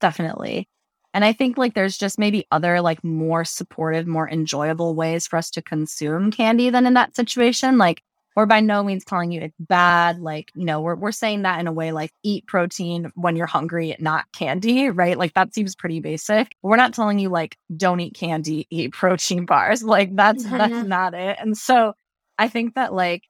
Definitely. 0.00 0.68
And 1.14 1.24
I 1.24 1.32
think 1.32 1.56
like 1.56 1.74
there's 1.74 1.96
just 1.96 2.18
maybe 2.18 2.46
other 2.50 2.80
like 2.80 3.02
more 3.04 3.44
supportive, 3.44 4.06
more 4.06 4.28
enjoyable 4.28 4.94
ways 4.96 5.26
for 5.28 5.36
us 5.36 5.48
to 5.52 5.62
consume 5.62 6.32
candy 6.32 6.70
than 6.70 6.86
in 6.86 6.94
that 6.94 7.14
situation. 7.16 7.78
Like 7.78 8.02
We're 8.36 8.46
by 8.46 8.60
no 8.60 8.82
means 8.82 9.04
telling 9.04 9.30
you 9.30 9.40
it's 9.40 9.54
bad. 9.60 10.18
Like, 10.18 10.50
you 10.54 10.64
know, 10.64 10.80
we're, 10.80 10.96
we're 10.96 11.12
saying 11.12 11.42
that 11.42 11.60
in 11.60 11.68
a 11.68 11.72
way 11.72 11.92
like 11.92 12.10
eat 12.24 12.46
protein 12.48 13.12
when 13.14 13.36
you're 13.36 13.46
hungry, 13.46 13.94
not 14.00 14.24
candy, 14.32 14.90
right? 14.90 15.16
Like 15.16 15.34
that 15.34 15.54
seems 15.54 15.76
pretty 15.76 16.00
basic. 16.00 16.56
We're 16.62 16.76
not 16.76 16.94
telling 16.94 17.20
you 17.20 17.28
like 17.28 17.56
don't 17.76 18.00
eat 18.00 18.14
candy, 18.14 18.66
eat 18.70 18.92
protein 18.92 19.46
bars. 19.46 19.82
Like 19.94 20.16
that's 20.16 20.42
that's 20.50 20.86
not 20.86 21.14
it. 21.14 21.38
And 21.40 21.56
so 21.56 21.94
I 22.38 22.48
think 22.48 22.74
that 22.74 22.92
like, 22.92 23.22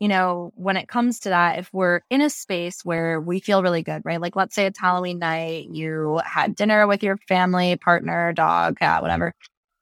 you 0.00 0.08
know, 0.08 0.50
when 0.56 0.78
it 0.78 0.88
comes 0.88 1.20
to 1.20 1.28
that, 1.28 1.58
if 1.58 1.72
we're 1.72 2.00
in 2.08 2.22
a 2.22 2.30
space 2.30 2.84
where 2.84 3.20
we 3.20 3.38
feel 3.38 3.62
really 3.62 3.82
good, 3.82 4.02
right? 4.04 4.20
Like 4.20 4.34
let's 4.34 4.54
say 4.54 4.64
it's 4.66 4.78
Halloween 4.78 5.18
night, 5.18 5.68
you 5.70 6.20
had 6.24 6.56
dinner 6.56 6.86
with 6.86 7.02
your 7.02 7.18
family, 7.28 7.76
partner, 7.76 8.32
dog, 8.32 8.78
cat, 8.78 9.02
whatever, 9.02 9.34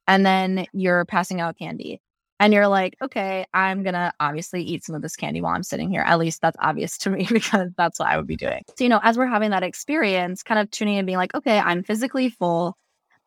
and 0.08 0.26
then 0.26 0.66
you're 0.72 1.04
passing 1.04 1.40
out 1.40 1.56
candy 1.56 2.00
and 2.40 2.52
you're 2.52 2.68
like, 2.68 2.96
okay, 3.00 3.46
I'm 3.54 3.84
gonna 3.84 4.12
obviously 4.18 4.62
eat 4.62 4.84
some 4.84 4.96
of 4.96 5.02
this 5.02 5.14
candy 5.14 5.40
while 5.40 5.54
I'm 5.54 5.62
sitting 5.62 5.88
here. 5.88 6.02
At 6.02 6.18
least 6.18 6.40
that's 6.40 6.56
obvious 6.60 6.98
to 6.98 7.10
me 7.10 7.26
because 7.30 7.70
that's 7.76 8.00
what 8.00 8.08
I 8.08 8.16
would 8.16 8.26
be 8.26 8.37
doing. 8.37 8.64
So, 8.76 8.84
you 8.84 8.90
know, 8.90 9.00
as 9.02 9.16
we're 9.16 9.26
having 9.26 9.50
that 9.50 9.62
experience, 9.62 10.42
kind 10.42 10.58
of 10.58 10.70
tuning 10.70 10.94
in 10.94 11.00
and 11.00 11.06
being 11.06 11.18
like, 11.18 11.34
okay, 11.34 11.58
I'm 11.58 11.84
physically 11.84 12.28
full. 12.28 12.76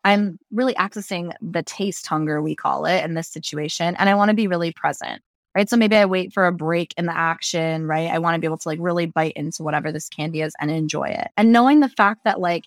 I'm 0.04 0.38
really 0.50 0.74
accessing 0.74 1.32
the 1.40 1.62
taste 1.62 2.06
hunger, 2.06 2.42
we 2.42 2.56
call 2.56 2.86
it 2.86 3.04
in 3.04 3.14
this 3.14 3.28
situation. 3.28 3.94
And 3.98 4.08
I 4.10 4.14
want 4.14 4.30
to 4.30 4.34
be 4.34 4.48
really 4.48 4.72
present. 4.72 5.22
Right. 5.54 5.68
So 5.68 5.76
maybe 5.76 5.96
I 5.96 6.06
wait 6.06 6.32
for 6.32 6.46
a 6.46 6.52
break 6.52 6.94
in 6.96 7.04
the 7.04 7.16
action, 7.16 7.86
right? 7.86 8.10
I 8.10 8.18
want 8.20 8.34
to 8.36 8.40
be 8.40 8.46
able 8.46 8.56
to 8.56 8.68
like 8.68 8.78
really 8.80 9.04
bite 9.04 9.34
into 9.34 9.62
whatever 9.62 9.92
this 9.92 10.08
candy 10.08 10.40
is 10.40 10.54
and 10.58 10.70
enjoy 10.70 11.08
it. 11.08 11.28
And 11.36 11.52
knowing 11.52 11.80
the 11.80 11.90
fact 11.90 12.24
that 12.24 12.40
like 12.40 12.64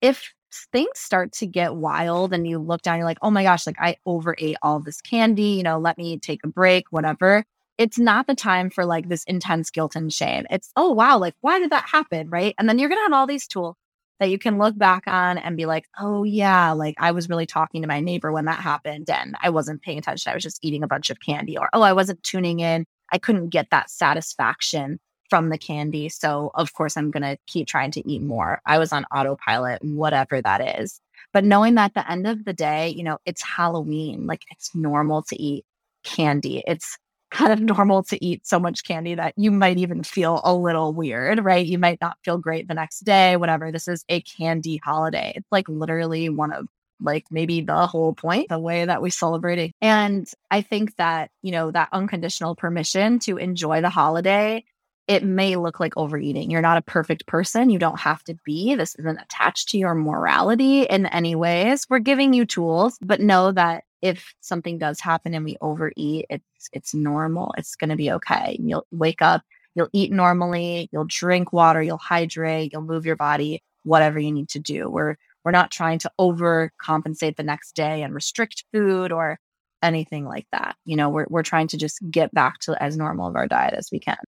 if 0.00 0.34
things 0.72 0.98
start 0.98 1.32
to 1.32 1.46
get 1.46 1.76
wild 1.76 2.32
and 2.32 2.46
you 2.46 2.58
look 2.58 2.82
down, 2.82 2.98
you're 2.98 3.06
like, 3.06 3.18
oh 3.22 3.30
my 3.30 3.44
gosh, 3.44 3.66
like 3.66 3.78
I 3.78 3.96
overate 4.04 4.56
all 4.62 4.80
this 4.80 5.00
candy, 5.00 5.42
you 5.42 5.62
know, 5.62 5.78
let 5.78 5.96
me 5.96 6.18
take 6.18 6.40
a 6.44 6.48
break, 6.48 6.86
whatever. 6.90 7.44
It's 7.78 7.98
not 7.98 8.26
the 8.26 8.34
time 8.34 8.70
for 8.70 8.84
like 8.84 9.08
this 9.08 9.24
intense 9.24 9.70
guilt 9.70 9.96
and 9.96 10.12
shame. 10.12 10.46
It's, 10.50 10.70
oh 10.76 10.90
wow, 10.90 11.18
like 11.18 11.34
why 11.40 11.58
did 11.60 11.70
that 11.70 11.88
happen? 11.88 12.30
Right. 12.30 12.54
And 12.58 12.68
then 12.68 12.78
you're 12.78 12.88
going 12.88 12.98
to 12.98 13.04
have 13.04 13.12
all 13.12 13.26
these 13.26 13.46
tools 13.46 13.76
that 14.20 14.30
you 14.30 14.38
can 14.38 14.58
look 14.58 14.76
back 14.78 15.04
on 15.06 15.38
and 15.38 15.56
be 15.56 15.66
like, 15.66 15.86
oh 15.98 16.24
yeah, 16.24 16.72
like 16.72 16.94
I 16.98 17.10
was 17.10 17.28
really 17.28 17.46
talking 17.46 17.82
to 17.82 17.88
my 17.88 18.00
neighbor 18.00 18.32
when 18.32 18.44
that 18.44 18.60
happened 18.60 19.10
and 19.10 19.34
I 19.42 19.50
wasn't 19.50 19.82
paying 19.82 19.98
attention. 19.98 20.30
I 20.30 20.34
was 20.34 20.42
just 20.42 20.64
eating 20.64 20.82
a 20.82 20.88
bunch 20.88 21.10
of 21.10 21.20
candy 21.20 21.58
or, 21.58 21.68
oh, 21.72 21.82
I 21.82 21.92
wasn't 21.92 22.22
tuning 22.22 22.60
in. 22.60 22.84
I 23.12 23.18
couldn't 23.18 23.48
get 23.48 23.70
that 23.70 23.90
satisfaction 23.90 24.98
from 25.30 25.48
the 25.48 25.58
candy. 25.58 26.08
So, 26.08 26.50
of 26.54 26.72
course, 26.74 26.96
I'm 26.96 27.10
going 27.10 27.22
to 27.22 27.38
keep 27.46 27.66
trying 27.66 27.90
to 27.92 28.08
eat 28.08 28.22
more. 28.22 28.60
I 28.66 28.78
was 28.78 28.92
on 28.92 29.04
autopilot, 29.14 29.82
whatever 29.82 30.40
that 30.40 30.80
is. 30.80 31.00
But 31.32 31.44
knowing 31.44 31.74
that 31.74 31.86
at 31.86 31.94
the 31.94 32.10
end 32.10 32.26
of 32.26 32.44
the 32.44 32.52
day, 32.52 32.90
you 32.90 33.02
know, 33.02 33.18
it's 33.26 33.42
Halloween, 33.42 34.26
like 34.26 34.42
it's 34.50 34.74
normal 34.74 35.22
to 35.24 35.42
eat 35.42 35.64
candy. 36.04 36.62
It's 36.66 36.96
kind 37.34 37.52
of 37.52 37.60
normal 37.60 38.02
to 38.04 38.24
eat 38.24 38.46
so 38.46 38.58
much 38.58 38.84
candy 38.84 39.14
that 39.16 39.34
you 39.36 39.50
might 39.50 39.76
even 39.76 40.02
feel 40.02 40.40
a 40.44 40.54
little 40.54 40.92
weird, 40.92 41.44
right? 41.44 41.66
You 41.66 41.78
might 41.78 42.00
not 42.00 42.16
feel 42.24 42.38
great 42.38 42.68
the 42.68 42.74
next 42.74 43.00
day, 43.00 43.36
whatever. 43.36 43.72
This 43.72 43.88
is 43.88 44.04
a 44.08 44.20
candy 44.22 44.76
holiday. 44.82 45.32
It's 45.34 45.50
like 45.50 45.68
literally 45.68 46.28
one 46.28 46.52
of 46.52 46.66
like 47.00 47.24
maybe 47.30 47.60
the 47.60 47.86
whole 47.88 48.14
point, 48.14 48.48
the 48.48 48.58
way 48.58 48.84
that 48.84 49.02
we 49.02 49.10
celebrate 49.10 49.58
it. 49.58 49.72
And 49.82 50.30
I 50.50 50.62
think 50.62 50.96
that, 50.96 51.30
you 51.42 51.50
know, 51.50 51.72
that 51.72 51.88
unconditional 51.92 52.54
permission 52.54 53.18
to 53.20 53.36
enjoy 53.36 53.80
the 53.80 53.90
holiday 53.90 54.64
it 55.06 55.22
may 55.22 55.56
look 55.56 55.80
like 55.80 55.96
overeating. 55.96 56.50
You're 56.50 56.62
not 56.62 56.78
a 56.78 56.82
perfect 56.82 57.26
person. 57.26 57.70
You 57.70 57.78
don't 57.78 58.00
have 58.00 58.22
to 58.24 58.36
be. 58.44 58.74
This 58.74 58.94
isn't 58.94 59.20
attached 59.20 59.68
to 59.70 59.78
your 59.78 59.94
morality 59.94 60.82
in 60.84 61.06
any 61.06 61.34
ways. 61.34 61.86
We're 61.88 61.98
giving 61.98 62.32
you 62.32 62.46
tools, 62.46 62.98
but 63.02 63.20
know 63.20 63.52
that 63.52 63.84
if 64.04 64.34
something 64.40 64.76
does 64.76 65.00
happen 65.00 65.32
and 65.32 65.46
we 65.46 65.56
overeat, 65.62 66.26
it's 66.28 66.68
it's 66.74 66.94
normal. 66.94 67.54
It's 67.56 67.74
going 67.74 67.88
to 67.88 67.96
be 67.96 68.12
okay. 68.12 68.58
You'll 68.60 68.86
wake 68.90 69.22
up, 69.22 69.42
you'll 69.74 69.88
eat 69.94 70.12
normally, 70.12 70.90
you'll 70.92 71.06
drink 71.08 71.54
water, 71.54 71.82
you'll 71.82 71.96
hydrate, 71.96 72.72
you'll 72.72 72.82
move 72.82 73.06
your 73.06 73.16
body, 73.16 73.62
whatever 73.82 74.18
you 74.18 74.30
need 74.30 74.50
to 74.50 74.58
do. 74.58 74.90
We're 74.90 75.16
we're 75.42 75.52
not 75.52 75.70
trying 75.70 76.00
to 76.00 76.10
overcompensate 76.20 77.36
the 77.36 77.42
next 77.42 77.74
day 77.74 78.02
and 78.02 78.14
restrict 78.14 78.64
food 78.74 79.10
or 79.10 79.38
anything 79.82 80.26
like 80.26 80.46
that. 80.52 80.76
You 80.84 80.96
know, 80.96 81.08
we're 81.08 81.26
we're 81.30 81.42
trying 81.42 81.68
to 81.68 81.78
just 81.78 81.98
get 82.10 82.32
back 82.34 82.58
to 82.60 82.80
as 82.82 82.98
normal 82.98 83.28
of 83.28 83.36
our 83.36 83.48
diet 83.48 83.72
as 83.72 83.88
we 83.90 84.00
can 84.00 84.18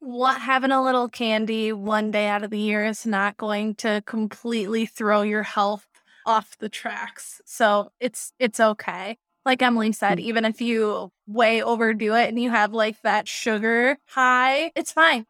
what 0.00 0.40
having 0.40 0.70
a 0.70 0.82
little 0.82 1.10
candy 1.10 1.72
one 1.74 2.10
day 2.10 2.26
out 2.26 2.42
of 2.42 2.50
the 2.50 2.58
year 2.58 2.86
is 2.86 3.04
not 3.04 3.36
going 3.36 3.74
to 3.74 4.02
completely 4.06 4.86
throw 4.86 5.20
your 5.20 5.42
health 5.42 5.86
off 6.30 6.56
the 6.58 6.68
tracks. 6.68 7.40
So 7.44 7.92
it's 8.00 8.32
it's 8.38 8.60
okay. 8.60 9.18
Like 9.44 9.62
Emily 9.62 9.92
said, 9.92 10.18
Mm. 10.18 10.22
even 10.22 10.44
if 10.44 10.60
you 10.60 11.10
way 11.26 11.62
overdo 11.62 12.14
it 12.14 12.28
and 12.28 12.40
you 12.40 12.50
have 12.50 12.72
like 12.72 13.00
that 13.02 13.26
sugar 13.28 13.98
high, 14.06 14.70
it's 14.76 14.92
fine. 14.92 15.26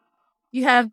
You 0.53 0.65
have 0.65 0.91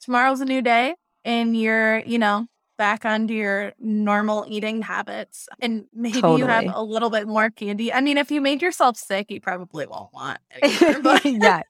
tomorrow's 0.00 0.40
a 0.40 0.44
new 0.44 0.62
day 0.62 0.94
and 1.24 1.56
you're, 1.56 2.00
you 2.00 2.18
know, 2.18 2.46
back 2.76 3.04
onto 3.06 3.32
your 3.34 3.72
normal 3.78 4.44
eating 4.48 4.82
habits. 4.82 5.48
And 5.60 5.86
maybe 5.94 6.18
you 6.18 6.44
have 6.46 6.64
a 6.74 6.82
little 6.82 7.08
bit 7.08 7.26
more 7.26 7.48
candy. 7.50 7.92
I 7.92 8.00
mean, 8.02 8.18
if 8.18 8.30
you 8.30 8.40
made 8.40 8.60
yourself 8.60 8.96
sick, 8.98 9.30
you 9.30 9.40
probably 9.40 9.86
won't 9.86 10.12
want 10.12 10.38
it. 10.50 10.82
either, 10.82 11.00
but- 11.02 11.24
yeah, 11.24 11.62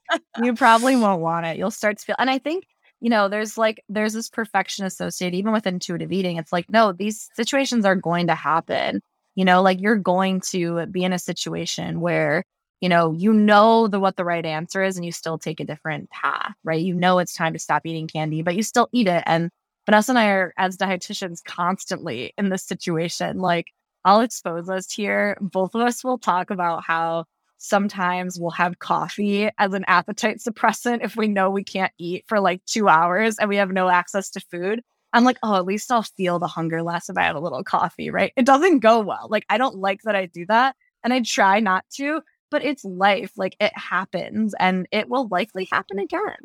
you 0.43 0.53
probably 0.55 0.95
won't 0.95 1.21
want 1.21 1.45
it. 1.45 1.57
You'll 1.57 1.71
start 1.71 1.99
to 1.99 2.05
feel, 2.05 2.15
and 2.19 2.29
I 2.29 2.39
think 2.39 2.65
you 3.01 3.09
know, 3.09 3.29
there's 3.29 3.57
like 3.57 3.83
there's 3.89 4.13
this 4.13 4.29
perfection 4.29 4.85
associated 4.85 5.37
even 5.37 5.53
with 5.53 5.67
intuitive 5.67 6.11
eating. 6.11 6.37
It's 6.37 6.51
like 6.51 6.69
no, 6.69 6.91
these 6.91 7.29
situations 7.35 7.85
are 7.85 7.95
going 7.95 8.27
to 8.27 8.35
happen. 8.35 9.01
You 9.35 9.45
know, 9.45 9.61
like 9.61 9.79
you're 9.81 9.97
going 9.97 10.41
to 10.51 10.85
be 10.87 11.03
in 11.03 11.13
a 11.13 11.19
situation 11.19 12.01
where 12.01 12.43
you 12.81 12.89
know 12.89 13.11
you 13.11 13.33
know 13.33 13.87
the 13.87 13.99
what 13.99 14.15
the 14.17 14.25
right 14.25 14.45
answer 14.45 14.83
is, 14.83 14.97
and 14.97 15.05
you 15.05 15.11
still 15.11 15.37
take 15.37 15.59
a 15.59 15.65
different 15.65 16.09
path, 16.09 16.53
right? 16.63 16.81
You 16.81 16.95
know 16.95 17.19
it's 17.19 17.33
time 17.35 17.53
to 17.53 17.59
stop 17.59 17.85
eating 17.85 18.07
candy, 18.07 18.41
but 18.41 18.55
you 18.55 18.63
still 18.63 18.89
eat 18.91 19.07
it. 19.07 19.23
And 19.27 19.49
Vanessa 19.85 20.11
and 20.11 20.19
I 20.19 20.27
are 20.29 20.53
as 20.57 20.77
dietitians 20.77 21.43
constantly 21.43 22.33
in 22.37 22.49
this 22.49 22.63
situation. 22.63 23.39
Like 23.39 23.67
I'll 24.05 24.21
expose 24.21 24.69
us 24.69 24.91
here. 24.91 25.37
Both 25.41 25.75
of 25.75 25.81
us 25.81 26.03
will 26.03 26.17
talk 26.17 26.49
about 26.49 26.83
how 26.85 27.25
sometimes 27.57 28.39
we'll 28.39 28.51
have 28.51 28.79
coffee 28.79 29.49
as 29.57 29.73
an 29.73 29.85
appetite 29.87 30.37
suppressant 30.37 31.03
if 31.03 31.15
we 31.15 31.27
know 31.27 31.49
we 31.49 31.63
can't 31.63 31.91
eat 31.97 32.25
for 32.27 32.39
like 32.39 32.63
two 32.65 32.87
hours 32.87 33.37
and 33.39 33.49
we 33.49 33.57
have 33.57 33.71
no 33.71 33.89
access 33.89 34.29
to 34.31 34.39
food. 34.39 34.81
I'm 35.13 35.23
like, 35.23 35.37
oh, 35.43 35.55
at 35.55 35.65
least 35.65 35.91
I'll 35.91 36.03
feel 36.03 36.39
the 36.39 36.47
hunger 36.47 36.83
less 36.83 37.09
if 37.09 37.17
I 37.17 37.23
have 37.23 37.35
a 37.35 37.39
little 37.39 37.63
coffee, 37.63 38.09
right? 38.09 38.33
It 38.35 38.45
doesn't 38.45 38.79
go 38.79 38.99
well. 39.01 39.27
Like, 39.29 39.45
I 39.49 39.57
don't 39.57 39.77
like 39.77 40.01
that 40.03 40.15
I 40.15 40.25
do 40.27 40.45
that. 40.47 40.75
And 41.03 41.13
I 41.13 41.21
try 41.21 41.59
not 41.59 41.85
to, 41.95 42.21
but 42.51 42.63
it's 42.63 42.83
life. 42.83 43.31
Like, 43.37 43.55
it 43.59 43.71
happens 43.77 44.53
and 44.59 44.87
it 44.91 45.09
will 45.09 45.27
likely 45.29 45.67
happen 45.71 45.99
again. 45.99 46.35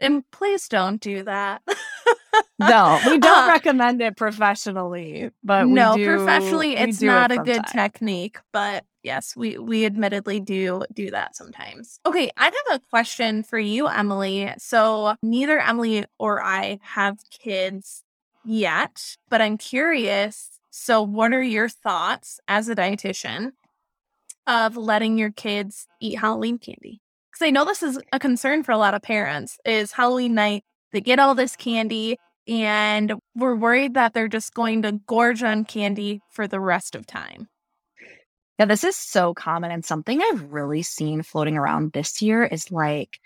and 0.00 0.28
please 0.30 0.68
don't 0.68 1.00
do 1.00 1.22
that. 1.24 1.62
No, 2.58 3.00
we 3.06 3.18
don't 3.20 3.44
Uh, 3.44 3.48
recommend 3.48 4.00
it 4.00 4.16
professionally, 4.16 5.30
but 5.42 5.66
we 5.66 5.74
no, 5.74 5.96
do- 5.96 6.04
professionally, 6.04 6.76
it's 6.76 6.98
do 6.98 7.06
it 7.06 7.10
not 7.10 7.32
a 7.32 7.38
good 7.38 7.66
time. 7.66 7.72
technique, 7.72 8.38
but 8.52 8.84
yes, 9.02 9.34
we 9.36 9.58
we 9.58 9.84
admittedly 9.84 10.40
do 10.40 10.82
do 10.92 11.10
that 11.10 11.36
sometimes. 11.36 11.98
Okay, 12.06 12.30
I 12.36 12.44
have 12.44 12.54
a 12.72 12.80
question 12.90 13.42
for 13.42 13.58
you, 13.58 13.88
Emily. 13.88 14.52
So 14.58 15.16
neither 15.22 15.58
Emily 15.60 16.04
or 16.18 16.42
I 16.42 16.78
have 16.82 17.18
kids 17.30 18.02
yet, 18.44 19.16
but 19.28 19.40
I'm 19.40 19.58
curious. 19.58 20.50
So, 20.70 21.02
what 21.02 21.32
are 21.32 21.42
your 21.42 21.68
thoughts 21.68 22.40
as 22.48 22.68
a 22.68 22.74
dietitian 22.74 23.52
of 24.46 24.76
letting 24.76 25.18
your 25.18 25.30
kids 25.30 25.86
eat 26.00 26.18
Halloween 26.18 26.58
candy? 26.58 27.00
Because 27.30 27.46
I 27.46 27.50
know 27.50 27.64
this 27.64 27.82
is 27.82 27.98
a 28.12 28.18
concern 28.18 28.62
for 28.62 28.72
a 28.72 28.78
lot 28.78 28.94
of 28.94 29.02
parents. 29.02 29.58
Is 29.64 29.92
Halloween 29.92 30.34
night 30.34 30.64
they 30.94 31.00
get 31.00 31.18
all 31.18 31.34
this 31.34 31.56
candy 31.56 32.18
and 32.46 33.14
we're 33.34 33.56
worried 33.56 33.94
that 33.94 34.14
they're 34.14 34.28
just 34.28 34.54
going 34.54 34.82
to 34.82 34.92
gorge 35.06 35.42
on 35.42 35.64
candy 35.64 36.20
for 36.30 36.46
the 36.46 36.60
rest 36.60 36.94
of 36.94 37.06
time. 37.06 37.48
Yeah, 38.58 38.66
this 38.66 38.84
is 38.84 38.96
so 38.96 39.34
common. 39.34 39.72
And 39.72 39.84
something 39.84 40.22
I've 40.22 40.52
really 40.52 40.82
seen 40.82 41.22
floating 41.22 41.56
around 41.56 41.92
this 41.92 42.22
year 42.22 42.44
is 42.44 42.70
like, 42.70 43.18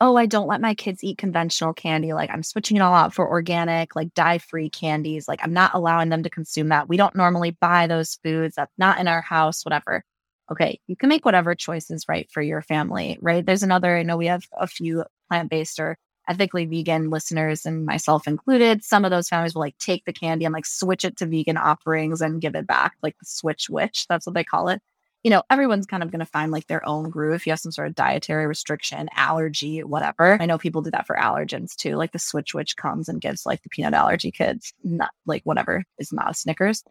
oh, 0.00 0.16
I 0.16 0.26
don't 0.26 0.46
let 0.46 0.60
my 0.60 0.74
kids 0.74 1.02
eat 1.02 1.18
conventional 1.18 1.74
candy. 1.74 2.12
Like, 2.12 2.30
I'm 2.30 2.44
switching 2.44 2.76
it 2.76 2.80
all 2.80 2.94
out 2.94 3.12
for 3.12 3.28
organic, 3.28 3.96
like 3.96 4.14
dye 4.14 4.38
free 4.38 4.70
candies. 4.70 5.26
Like, 5.26 5.40
I'm 5.42 5.52
not 5.52 5.74
allowing 5.74 6.08
them 6.08 6.22
to 6.22 6.30
consume 6.30 6.68
that. 6.68 6.88
We 6.88 6.96
don't 6.96 7.16
normally 7.16 7.50
buy 7.50 7.88
those 7.88 8.18
foods. 8.22 8.54
That's 8.54 8.72
not 8.78 9.00
in 9.00 9.08
our 9.08 9.20
house, 9.20 9.64
whatever. 9.64 10.04
Okay, 10.50 10.80
you 10.86 10.96
can 10.96 11.08
make 11.08 11.24
whatever 11.24 11.54
choice 11.54 11.90
is 11.90 12.06
right 12.08 12.30
for 12.30 12.40
your 12.40 12.62
family, 12.62 13.18
right? 13.20 13.44
There's 13.44 13.62
another, 13.64 13.96
I 13.96 14.04
know 14.04 14.16
we 14.16 14.26
have 14.26 14.44
a 14.52 14.68
few 14.68 15.04
plant 15.28 15.50
based 15.50 15.80
or 15.80 15.98
ethically 16.30 16.64
vegan 16.64 17.10
listeners 17.10 17.66
and 17.66 17.84
myself 17.84 18.28
included. 18.28 18.84
Some 18.84 19.04
of 19.04 19.10
those 19.10 19.28
families 19.28 19.54
will 19.54 19.62
like 19.62 19.76
take 19.78 20.04
the 20.04 20.12
candy 20.12 20.44
and 20.44 20.54
like 20.54 20.64
switch 20.64 21.04
it 21.04 21.16
to 21.18 21.26
vegan 21.26 21.56
offerings 21.56 22.20
and 22.20 22.40
give 22.40 22.54
it 22.54 22.68
back, 22.68 22.94
like 23.02 23.18
the 23.18 23.26
switch 23.26 23.68
witch. 23.68 24.06
That's 24.08 24.26
what 24.26 24.34
they 24.34 24.44
call 24.44 24.68
it. 24.68 24.80
You 25.24 25.30
know, 25.30 25.42
everyone's 25.50 25.86
kind 25.86 26.02
of 26.02 26.10
going 26.10 26.20
to 26.20 26.26
find 26.26 26.52
like 26.52 26.68
their 26.68 26.86
own 26.86 27.10
groove. 27.10 27.34
If 27.34 27.46
you 27.46 27.52
have 27.52 27.60
some 27.60 27.72
sort 27.72 27.88
of 27.88 27.94
dietary 27.94 28.46
restriction, 28.46 29.10
allergy, 29.14 29.82
whatever. 29.82 30.40
I 30.40 30.46
know 30.46 30.56
people 30.56 30.80
do 30.80 30.92
that 30.92 31.06
for 31.06 31.16
allergens 31.16 31.74
too. 31.74 31.96
Like 31.96 32.12
the 32.12 32.18
switch 32.18 32.54
witch 32.54 32.76
comes 32.76 33.08
and 33.08 33.20
gives 33.20 33.44
like 33.44 33.62
the 33.62 33.68
peanut 33.68 33.92
allergy 33.92 34.30
kids, 34.30 34.72
not 34.84 35.10
like 35.26 35.42
whatever 35.42 35.84
is 35.98 36.12
not 36.12 36.30
a 36.30 36.34
Snickers. 36.34 36.84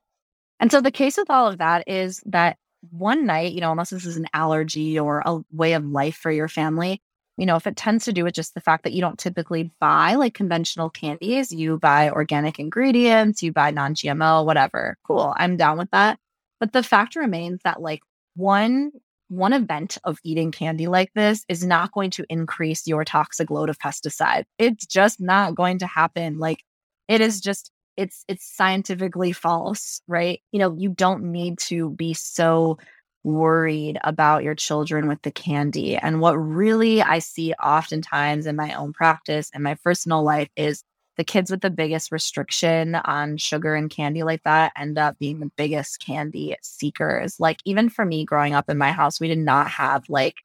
And 0.59 0.69
so 0.71 0.81
the 0.81 0.91
case 0.91 1.17
with 1.17 1.29
all 1.29 1.47
of 1.47 1.59
that 1.59 1.87
is 1.87 2.21
that 2.25 2.57
one 2.91 3.25
night, 3.25 3.53
you 3.53 3.61
know, 3.61 3.71
unless 3.71 3.89
this 3.89 4.05
is 4.05 4.17
an 4.17 4.27
allergy 4.33 4.99
or 4.99 5.23
a 5.25 5.39
way 5.51 5.73
of 5.73 5.85
life 5.85 6.15
for 6.15 6.29
your 6.29 6.47
family, 6.49 7.01
you 7.39 7.45
know, 7.45 7.55
if 7.55 7.65
it 7.65 7.77
tends 7.77 8.03
to 8.03 8.11
do 8.11 8.25
with 8.25 8.33
just 8.33 8.53
the 8.53 8.59
fact 8.59 8.83
that 8.83 8.91
you 8.91 8.99
don't 8.99 9.17
typically 9.17 9.71
buy 9.79 10.15
like 10.15 10.33
conventional 10.33 10.89
candies, 10.89 11.53
you 11.53 11.79
buy 11.79 12.09
organic 12.09 12.59
ingredients, 12.59 13.41
you 13.41 13.53
buy 13.53 13.71
non 13.71 13.95
GMO, 13.95 14.45
whatever. 14.45 14.97
Cool. 15.05 15.33
I'm 15.37 15.55
down 15.55 15.77
with 15.77 15.89
that. 15.91 16.19
But 16.59 16.73
the 16.73 16.83
fact 16.83 17.15
remains 17.15 17.61
that 17.63 17.81
like 17.81 18.01
one 18.35 18.91
one 19.29 19.53
event 19.53 19.97
of 20.03 20.19
eating 20.23 20.51
candy 20.51 20.87
like 20.87 21.13
this 21.13 21.45
is 21.47 21.63
not 21.63 21.93
going 21.93 22.09
to 22.09 22.25
increase 22.29 22.85
your 22.87 23.05
toxic 23.05 23.49
load 23.49 23.69
of 23.69 23.77
pesticide. 23.77 24.43
It's 24.57 24.85
just 24.85 25.21
not 25.21 25.55
going 25.55 25.79
to 25.79 25.87
happen. 25.87 26.39
Like 26.39 26.63
it 27.07 27.21
is 27.21 27.39
just 27.39 27.71
it's 27.95 28.25
it's 28.27 28.45
scientifically 28.53 29.31
false, 29.31 30.01
right? 30.07 30.41
You 30.51 30.59
know, 30.59 30.75
you 30.77 30.89
don't 30.89 31.31
need 31.31 31.59
to 31.59 31.91
be 31.91 32.13
so 32.13 32.79
worried 33.23 33.97
about 34.03 34.43
your 34.43 34.55
children 34.55 35.07
with 35.07 35.21
the 35.21 35.31
candy. 35.31 35.97
And 35.97 36.21
what 36.21 36.35
really 36.35 37.01
I 37.01 37.19
see 37.19 37.53
oftentimes 37.53 38.45
in 38.45 38.55
my 38.55 38.73
own 38.73 38.93
practice 38.93 39.49
and 39.53 39.63
my 39.63 39.75
personal 39.83 40.23
life 40.23 40.49
is 40.55 40.83
the 41.17 41.23
kids 41.25 41.51
with 41.51 41.59
the 41.61 41.69
biggest 41.69 42.13
restriction 42.13 42.95
on 42.95 43.35
sugar 43.35 43.75
and 43.75 43.89
candy 43.89 44.23
like 44.23 44.41
that 44.43 44.71
end 44.77 44.97
up 44.97 45.19
being 45.19 45.39
the 45.41 45.51
biggest 45.57 45.99
candy 45.99 46.55
seekers. 46.61 47.37
Like, 47.39 47.57
even 47.65 47.89
for 47.89 48.05
me 48.05 48.23
growing 48.23 48.53
up 48.53 48.69
in 48.69 48.77
my 48.77 48.93
house, 48.93 49.19
we 49.19 49.27
did 49.27 49.37
not 49.37 49.69
have 49.69 50.05
like, 50.07 50.35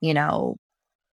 you 0.00 0.14
know, 0.14 0.56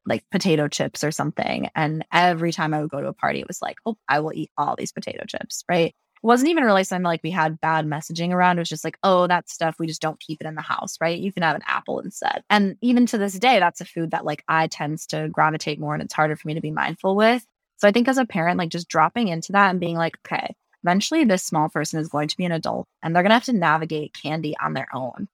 like 0.06 0.24
potato 0.32 0.68
chips 0.68 1.04
or 1.04 1.12
something. 1.12 1.70
And 1.76 2.06
every 2.12 2.52
time 2.54 2.74
I 2.74 2.82
would 2.82 2.92
go 2.92 3.02
to 3.02 3.08
a 3.08 3.14
party, 3.14 3.40
it 3.42 3.48
was 3.48 3.62
like, 3.62 3.78
oh, 3.86 3.98
I 4.08 4.20
will 4.22 4.34
eat 4.34 4.52
all 4.58 4.76
these 4.78 4.92
potato 4.94 5.26
chips, 5.28 5.64
right? 5.70 5.94
Wasn't 6.24 6.50
even 6.50 6.64
really 6.64 6.86
something 6.86 7.04
like 7.04 7.22
we 7.22 7.32
had 7.32 7.60
bad 7.60 7.86
messaging 7.86 8.32
around. 8.32 8.58
It 8.58 8.62
was 8.62 8.70
just 8.70 8.86
like, 8.86 8.98
oh, 9.04 9.28
that 9.28 9.50
stuff, 9.50 9.76
we 9.78 9.88
just 9.88 10.02
don't 10.02 10.20
keep 10.20 10.40
it 10.40 10.48
in 10.48 10.56
the 10.56 10.62
house, 10.62 10.98
right? 11.02 11.20
You 11.20 11.34
can 11.34 11.44
have 11.44 11.56
an 11.56 11.64
apple 11.68 12.00
instead. 12.00 12.44
And 12.50 12.78
even 12.82 13.06
to 13.08 13.18
this 13.18 13.38
day, 13.38 13.60
that's 13.60 13.82
a 13.82 13.86
food 13.86 14.12
that 14.12 14.26
like 14.26 14.44
I 14.48 14.68
tends 14.68 15.06
to 15.08 15.28
gravitate 15.30 15.80
more 15.80 15.94
and 15.94 16.02
it's 16.02 16.14
harder 16.14 16.38
for 16.38 16.48
me 16.48 16.54
to 16.54 16.62
be 16.62 16.72
mindful 16.72 17.16
with. 17.16 17.46
So 17.78 17.88
I 17.88 17.92
think 17.92 18.08
as 18.08 18.18
a 18.18 18.26
parent, 18.26 18.58
like 18.58 18.70
just 18.70 18.88
dropping 18.88 19.28
into 19.28 19.52
that 19.52 19.70
and 19.70 19.80
being 19.80 19.98
like, 19.98 20.18
okay, 20.26 20.56
eventually 20.84 21.26
this 21.26 21.44
small 21.44 21.68
person 21.68 22.00
is 22.00 22.08
going 22.08 22.30
to 22.30 22.38
be 22.38 22.46
an 22.46 22.52
adult 22.54 22.88
and 23.02 23.14
they're 23.14 23.24
going 23.24 23.32
to 23.32 23.36
have 23.36 23.44
to 23.46 23.54
navigate 23.54 24.16
candy 24.22 24.56
on 24.64 24.74
their 24.74 24.88
own. 24.94 25.28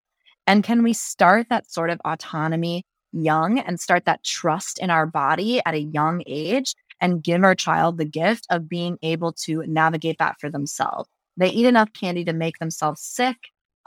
And 0.47 0.63
can 0.63 0.81
we 0.81 0.93
start 0.93 1.47
that 1.49 1.69
sort 1.71 1.91
of 1.91 2.01
autonomy 2.03 2.83
young 3.11 3.59
and 3.59 3.79
start 3.79 4.05
that 4.05 4.23
trust 4.23 4.79
in 4.79 4.89
our 4.89 5.05
body 5.05 5.61
at 5.65 5.75
a 5.75 5.79
young 5.79 6.23
age 6.25 6.75
and 7.01 7.23
give 7.23 7.43
our 7.43 7.55
child 7.55 7.97
the 7.97 8.05
gift 8.05 8.47
of 8.49 8.69
being 8.69 8.97
able 9.01 9.33
to 9.33 9.63
navigate 9.67 10.17
that 10.19 10.39
for 10.39 10.49
themselves? 10.49 11.09
They 11.37 11.49
eat 11.49 11.65
enough 11.65 11.93
candy 11.93 12.25
to 12.25 12.33
make 12.33 12.59
themselves 12.59 13.01
sick. 13.01 13.37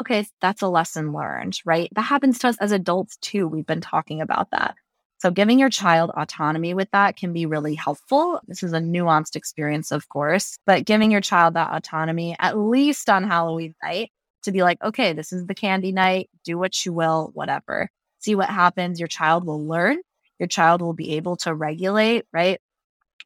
Okay, 0.00 0.26
that's 0.40 0.62
a 0.62 0.69
lesson 0.69 1.12
learned, 1.12 1.61
right? 1.64 1.88
That 1.95 2.02
happens 2.02 2.38
to 2.40 2.49
us 2.49 2.57
as 2.59 2.73
adults 2.73 3.16
too. 3.19 3.47
We've 3.47 3.66
been 3.66 3.81
talking 3.81 4.21
about 4.21 4.50
that. 4.50 4.75
So, 5.19 5.31
giving 5.31 5.61
your 5.61 5.71
child 5.71 6.11
autonomy 6.16 6.75
with 6.75 6.90
that 6.90 7.16
can 7.16 7.33
be 7.33 7.47
really 7.47 7.76
helpful. 7.76 8.40
This 8.49 8.64
is 8.64 8.73
a 8.73 8.81
nuanced 8.81 9.37
experience, 9.37 9.92
of 9.92 10.09
course, 10.09 10.59
but 10.66 10.85
giving 10.85 11.12
your 11.12 11.21
child 11.21 11.54
that 11.54 11.73
autonomy, 11.73 12.35
at 12.40 12.59
least 12.59 13.09
on 13.09 13.23
Halloween 13.23 13.75
night, 13.85 14.11
to 14.42 14.50
be 14.50 14.64
like, 14.64 14.83
okay, 14.83 15.12
this 15.12 15.33
is 15.33 15.47
the 15.47 15.54
candy 15.54 15.92
night, 15.92 16.28
do 16.45 16.59
what 16.59 16.85
you 16.85 16.92
will, 16.92 17.31
whatever. 17.35 17.88
See 18.19 18.35
what 18.35 18.49
happens. 18.50 18.99
Your 18.99 19.07
child 19.07 19.47
will 19.47 19.64
learn, 19.64 19.99
your 20.40 20.49
child 20.49 20.83
will 20.83 20.92
be 20.92 21.12
able 21.12 21.37
to 21.37 21.54
regulate, 21.54 22.25
right? 22.33 22.59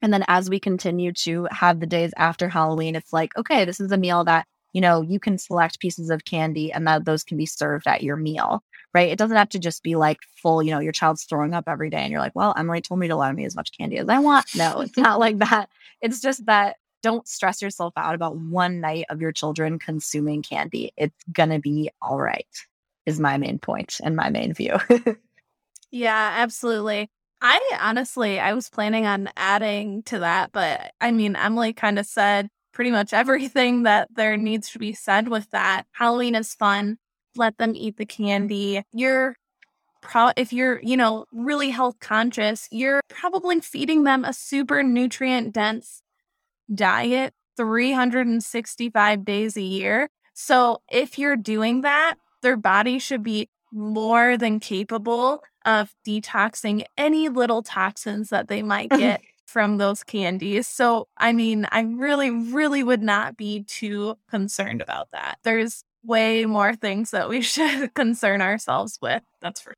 And 0.02 0.12
then 0.12 0.24
as 0.28 0.50
we 0.50 0.60
continue 0.60 1.12
to 1.12 1.48
have 1.50 1.80
the 1.80 1.86
days 1.86 2.12
after 2.16 2.48
Halloween, 2.48 2.96
it's 2.96 3.12
like, 3.12 3.36
okay, 3.36 3.64
this 3.64 3.80
is 3.80 3.92
a 3.92 3.96
meal 3.96 4.24
that, 4.24 4.46
you 4.72 4.80
know, 4.80 5.02
you 5.02 5.18
can 5.18 5.38
select 5.38 5.80
pieces 5.80 6.10
of 6.10 6.24
candy 6.24 6.72
and 6.72 6.86
that 6.86 7.04
those 7.04 7.24
can 7.24 7.36
be 7.36 7.46
served 7.46 7.86
at 7.86 8.02
your 8.02 8.16
meal 8.16 8.62
right? 8.96 9.10
It 9.10 9.18
doesn't 9.18 9.36
have 9.36 9.50
to 9.50 9.58
just 9.58 9.82
be 9.82 9.94
like 9.94 10.16
full, 10.40 10.62
you 10.62 10.70
know, 10.70 10.78
your 10.78 10.90
child's 10.90 11.24
throwing 11.24 11.52
up 11.52 11.64
every 11.66 11.90
day 11.90 11.98
and 11.98 12.10
you're 12.10 12.20
like, 12.20 12.34
well, 12.34 12.54
Emily 12.56 12.80
told 12.80 12.98
me 12.98 13.08
to 13.08 13.14
allow 13.14 13.30
me 13.30 13.44
as 13.44 13.54
much 13.54 13.76
candy 13.76 13.98
as 13.98 14.08
I 14.08 14.20
want. 14.20 14.46
No, 14.56 14.80
it's 14.80 14.96
not 14.96 15.18
like 15.18 15.36
that. 15.38 15.68
It's 16.00 16.22
just 16.22 16.46
that 16.46 16.76
don't 17.02 17.28
stress 17.28 17.60
yourself 17.60 17.92
out 17.98 18.14
about 18.14 18.38
one 18.38 18.80
night 18.80 19.04
of 19.10 19.20
your 19.20 19.32
children 19.32 19.78
consuming 19.78 20.42
candy. 20.42 20.94
It's 20.97 21.14
going 21.30 21.50
to 21.50 21.58
be 21.58 21.90
all 22.00 22.18
right, 22.18 22.47
is 23.04 23.21
my 23.21 23.36
main 23.36 23.58
point 23.58 24.00
and 24.02 24.16
my 24.16 24.30
main 24.30 24.54
view. 24.54 24.76
yeah, 25.90 26.36
absolutely. 26.38 27.10
I 27.40 27.60
honestly, 27.80 28.40
I 28.40 28.54
was 28.54 28.70
planning 28.70 29.06
on 29.06 29.28
adding 29.36 30.02
to 30.04 30.20
that, 30.20 30.52
but 30.52 30.92
I 31.00 31.10
mean, 31.10 31.36
Emily 31.36 31.72
kind 31.72 31.99
of 31.99 32.06
said 32.06 32.49
pretty 32.72 32.90
much 32.90 33.12
everything 33.12 33.84
that 33.84 34.08
there 34.14 34.36
needs 34.36 34.70
to 34.70 34.78
be 34.78 34.92
said 34.92 35.28
with 35.28 35.50
that. 35.50 35.84
Halloween 35.92 36.34
is 36.34 36.54
fun 36.54 36.99
let 37.36 37.58
them 37.58 37.72
eat 37.75 37.96
the 37.96 38.06
candy. 38.06 38.82
You're 38.92 39.36
pro 40.00 40.30
if 40.36 40.52
you're, 40.52 40.80
you 40.82 40.96
know, 40.96 41.26
really 41.32 41.70
health 41.70 41.99
conscious, 42.00 42.68
you're 42.70 43.00
probably 43.08 43.60
feeding 43.60 44.04
them 44.04 44.25
a 44.25 44.32
super 44.32 44.82
nutrient 44.82 45.52
dense 45.52 46.02
diet 46.72 47.34
365 47.56 49.25
days 49.25 49.56
a 49.56 49.62
year. 49.62 50.08
So 50.34 50.82
if 50.90 51.18
you're 51.18 51.36
doing 51.36 51.82
that, 51.82 52.16
their 52.42 52.56
body 52.56 52.99
should 52.99 53.22
be 53.22 53.49
more 53.72 54.36
than 54.36 54.60
capable 54.60 55.42
of 55.66 55.94
detoxing 56.06 56.84
any 56.96 57.28
little 57.28 57.62
toxins 57.62 58.30
that 58.30 58.48
they 58.48 58.62
might 58.62 58.88
get 58.90 59.20
from 59.46 59.76
those 59.76 60.02
candies. 60.02 60.66
So, 60.66 61.08
I 61.16 61.32
mean, 61.32 61.66
I 61.70 61.80
really, 61.82 62.30
really 62.30 62.82
would 62.82 63.02
not 63.02 63.36
be 63.36 63.64
too 63.64 64.16
concerned 64.30 64.80
about 64.80 65.10
that. 65.12 65.38
There's 65.42 65.84
way 66.02 66.46
more 66.46 66.74
things 66.74 67.10
that 67.10 67.28
we 67.28 67.40
should 67.42 67.92
concern 67.94 68.40
ourselves 68.40 68.98
with. 69.02 69.22
That's 69.40 69.60
for 69.60 69.74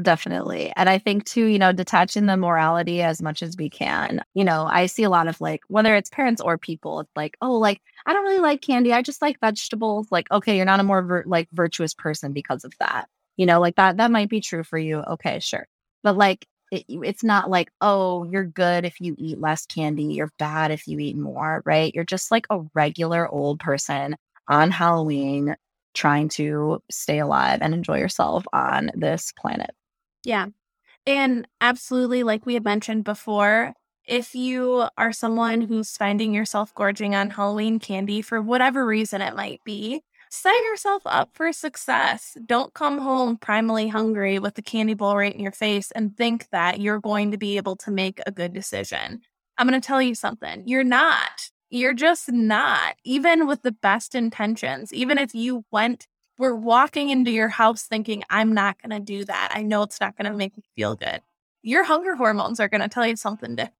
Definitely. 0.00 0.72
And 0.74 0.88
I 0.88 0.96
think 0.96 1.26
too, 1.26 1.44
you 1.44 1.58
know, 1.58 1.70
detaching 1.72 2.24
the 2.24 2.36
morality 2.38 3.02
as 3.02 3.20
much 3.20 3.42
as 3.42 3.58
we 3.58 3.68
can. 3.68 4.22
You 4.32 4.42
know, 4.42 4.64
I 4.64 4.86
see 4.86 5.02
a 5.02 5.10
lot 5.10 5.28
of 5.28 5.38
like, 5.38 5.60
whether 5.68 5.94
it's 5.94 6.08
parents 6.08 6.40
or 6.40 6.56
people, 6.56 7.00
it's 7.00 7.10
like, 7.14 7.36
oh, 7.42 7.58
like, 7.58 7.82
I 8.06 8.14
don't 8.14 8.24
really 8.24 8.40
like 8.40 8.62
candy. 8.62 8.94
I 8.94 9.02
just 9.02 9.20
like 9.20 9.38
vegetables. 9.40 10.06
Like, 10.10 10.30
okay, 10.30 10.56
you're 10.56 10.64
not 10.64 10.80
a 10.80 10.84
more 10.84 11.02
vir- 11.02 11.24
like 11.26 11.48
virtuous 11.52 11.92
person 11.92 12.32
because 12.32 12.64
of 12.64 12.72
that. 12.78 13.06
You 13.36 13.46
know, 13.46 13.60
like 13.60 13.76
that, 13.76 13.96
that 13.96 14.10
might 14.10 14.28
be 14.28 14.40
true 14.40 14.64
for 14.64 14.78
you. 14.78 14.98
Okay, 14.98 15.40
sure. 15.40 15.66
But 16.02 16.16
like, 16.16 16.46
it, 16.70 16.84
it's 16.88 17.22
not 17.22 17.50
like, 17.50 17.70
oh, 17.80 18.24
you're 18.24 18.44
good 18.44 18.84
if 18.84 19.00
you 19.00 19.14
eat 19.18 19.40
less 19.40 19.66
candy. 19.66 20.04
You're 20.04 20.32
bad 20.38 20.70
if 20.70 20.86
you 20.86 20.98
eat 20.98 21.16
more, 21.16 21.62
right? 21.64 21.94
You're 21.94 22.04
just 22.04 22.30
like 22.30 22.46
a 22.50 22.60
regular 22.74 23.28
old 23.28 23.60
person 23.60 24.16
on 24.48 24.70
Halloween 24.70 25.54
trying 25.94 26.28
to 26.30 26.82
stay 26.90 27.18
alive 27.18 27.58
and 27.62 27.74
enjoy 27.74 27.98
yourself 27.98 28.44
on 28.52 28.90
this 28.94 29.32
planet. 29.38 29.70
Yeah. 30.24 30.46
And 31.06 31.46
absolutely, 31.60 32.22
like 32.22 32.46
we 32.46 32.54
had 32.54 32.64
mentioned 32.64 33.04
before, 33.04 33.74
if 34.06 34.34
you 34.34 34.86
are 34.96 35.12
someone 35.12 35.60
who's 35.60 35.96
finding 35.96 36.34
yourself 36.34 36.74
gorging 36.74 37.14
on 37.14 37.30
Halloween 37.30 37.78
candy 37.78 38.22
for 38.22 38.40
whatever 38.40 38.84
reason 38.86 39.20
it 39.20 39.36
might 39.36 39.60
be, 39.64 40.02
set 40.32 40.54
yourself 40.64 41.02
up 41.04 41.28
for 41.34 41.52
success. 41.52 42.38
Don't 42.46 42.72
come 42.72 42.98
home 42.98 43.36
primally 43.36 43.90
hungry 43.90 44.38
with 44.38 44.54
the 44.54 44.62
candy 44.62 44.94
bowl 44.94 45.14
right 45.14 45.34
in 45.34 45.40
your 45.40 45.52
face 45.52 45.90
and 45.90 46.16
think 46.16 46.48
that 46.50 46.80
you're 46.80 47.00
going 47.00 47.30
to 47.32 47.36
be 47.36 47.58
able 47.58 47.76
to 47.76 47.90
make 47.90 48.18
a 48.26 48.32
good 48.32 48.54
decision. 48.54 49.20
I'm 49.58 49.68
going 49.68 49.78
to 49.78 49.86
tell 49.86 50.00
you 50.00 50.14
something. 50.14 50.62
You're 50.66 50.84
not. 50.84 51.50
You're 51.68 51.92
just 51.92 52.32
not, 52.32 52.96
even 53.04 53.46
with 53.46 53.62
the 53.62 53.72
best 53.72 54.14
intentions. 54.14 54.92
Even 54.92 55.18
if 55.18 55.34
you 55.34 55.66
went, 55.70 56.06
we're 56.38 56.54
walking 56.54 57.10
into 57.10 57.30
your 57.30 57.48
house 57.48 57.82
thinking, 57.82 58.24
I'm 58.30 58.54
not 58.54 58.80
going 58.80 58.98
to 58.98 59.04
do 59.04 59.26
that. 59.26 59.52
I 59.54 59.62
know 59.62 59.82
it's 59.82 60.00
not 60.00 60.16
going 60.16 60.30
to 60.30 60.36
make 60.36 60.56
me 60.56 60.64
feel 60.76 60.96
good. 60.96 61.20
Your 61.62 61.84
hunger 61.84 62.16
hormones 62.16 62.58
are 62.58 62.68
going 62.68 62.80
to 62.80 62.88
tell 62.88 63.06
you 63.06 63.16
something 63.16 63.54
different. 63.54 63.74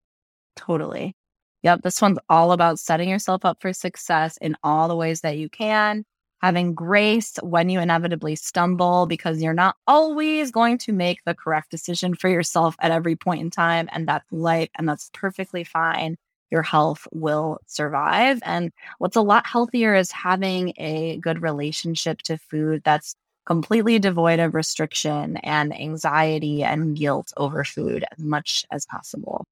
Totally. 0.57 1.17
Yep. 1.62 1.81
This 1.83 2.03
one's 2.03 2.19
all 2.29 2.53
about 2.53 2.79
setting 2.79 3.09
yourself 3.09 3.45
up 3.45 3.59
for 3.61 3.73
success 3.73 4.37
in 4.38 4.55
all 4.62 4.88
the 4.88 4.97
ways 4.97 5.23
that 5.23 5.38
you 5.38 5.49
can, 5.49 6.05
having 6.42 6.74
grace 6.74 7.37
when 7.42 7.68
you 7.68 7.81
inevitably 7.81 8.37
stumble, 8.37 9.07
because 9.07 9.40
you're 9.42 9.52
not 9.55 9.76
always 9.87 10.50
going 10.50 10.78
to 10.78 10.92
make 10.92 11.24
the 11.24 11.35
correct 11.35 11.70
decision 11.70 12.14
for 12.14 12.28
yourself 12.28 12.76
at 12.81 12.90
every 12.90 13.16
point 13.16 13.40
in 13.40 13.50
time. 13.50 13.88
And 13.92 14.09
that's 14.09 14.31
life, 14.33 14.70
and 14.76 14.88
that's 14.88 15.11
perfectly 15.14 15.64
fine 15.64 16.16
your 16.52 16.62
health 16.62 17.09
will 17.12 17.59
survive. 17.66 18.38
And 18.44 18.70
what's 18.98 19.16
a 19.16 19.22
lot 19.22 19.46
healthier 19.46 19.94
is 19.94 20.12
having 20.12 20.74
a 20.76 21.16
good 21.16 21.40
relationship 21.40 22.18
to 22.24 22.37
food 22.37 22.83
that's 22.85 23.16
completely 23.46 23.98
devoid 23.98 24.38
of 24.38 24.55
restriction 24.55 25.38
and 25.38 25.74
anxiety 25.74 26.62
and 26.62 26.94
guilt 26.94 27.33
over 27.38 27.64
food 27.64 28.05
as 28.12 28.22
much 28.22 28.66
as 28.70 28.85
possible. 28.85 29.46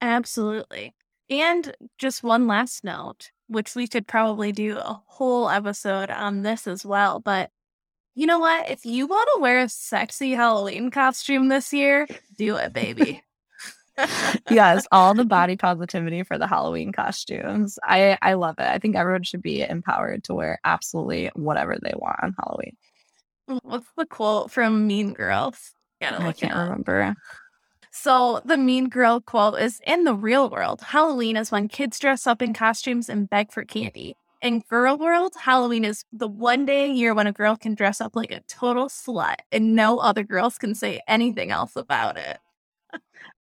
Absolutely. 0.00 0.94
And 1.30 1.74
just 1.98 2.22
one 2.22 2.46
last 2.46 2.84
note, 2.84 3.30
which 3.48 3.74
we 3.74 3.86
could 3.86 4.06
probably 4.06 4.52
do 4.52 4.78
a 4.78 5.02
whole 5.06 5.48
episode 5.48 6.10
on 6.10 6.42
this 6.42 6.66
as 6.66 6.84
well. 6.84 7.20
But 7.20 7.50
you 8.14 8.26
know 8.26 8.38
what? 8.38 8.70
If 8.70 8.84
you 8.84 9.06
want 9.06 9.28
to 9.34 9.40
wear 9.40 9.60
a 9.60 9.68
sexy 9.68 10.32
Halloween 10.32 10.90
costume 10.90 11.48
this 11.48 11.72
year, 11.72 12.06
do 12.36 12.56
it, 12.56 12.72
baby 12.72 13.22
yes, 14.50 14.86
all 14.92 15.14
the 15.14 15.24
body 15.24 15.56
positivity 15.56 16.22
for 16.22 16.38
the 16.38 16.46
Halloween 16.46 16.92
costumes. 16.92 17.78
I 17.82 18.18
I 18.22 18.34
love 18.34 18.56
it. 18.58 18.66
I 18.66 18.78
think 18.78 18.96
everyone 18.96 19.22
should 19.22 19.42
be 19.42 19.62
empowered 19.62 20.24
to 20.24 20.34
wear 20.34 20.60
absolutely 20.64 21.30
whatever 21.34 21.76
they 21.80 21.92
want 21.96 22.22
on 22.22 22.34
Halloween. 22.38 22.76
Mm, 23.48 23.60
what's 23.62 23.88
the 23.96 24.06
quote 24.06 24.50
from 24.50 24.86
Mean 24.86 25.14
Girls? 25.14 25.72
Gotta 26.00 26.22
oh, 26.22 26.28
I 26.28 26.32
can't 26.32 26.54
remember. 26.54 27.14
So 28.00 28.40
the 28.44 28.56
mean 28.56 28.88
girl 28.88 29.20
quote 29.20 29.58
is 29.58 29.80
in 29.84 30.04
the 30.04 30.14
real 30.14 30.48
world, 30.48 30.82
Halloween 30.82 31.36
is 31.36 31.50
when 31.50 31.66
kids 31.66 31.98
dress 31.98 32.28
up 32.28 32.40
in 32.40 32.54
costumes 32.54 33.08
and 33.08 33.28
beg 33.28 33.50
for 33.50 33.64
candy. 33.64 34.14
In 34.40 34.60
girl 34.60 34.96
world, 34.96 35.32
Halloween 35.40 35.84
is 35.84 36.04
the 36.12 36.28
one 36.28 36.64
day 36.64 36.84
a 36.84 36.92
year 36.92 37.12
when 37.12 37.26
a 37.26 37.32
girl 37.32 37.56
can 37.56 37.74
dress 37.74 38.00
up 38.00 38.14
like 38.14 38.30
a 38.30 38.42
total 38.46 38.86
slut 38.86 39.38
and 39.50 39.74
no 39.74 39.98
other 39.98 40.22
girls 40.22 40.58
can 40.58 40.76
say 40.76 41.00
anything 41.08 41.50
else 41.50 41.74
about 41.74 42.16
it. 42.16 42.38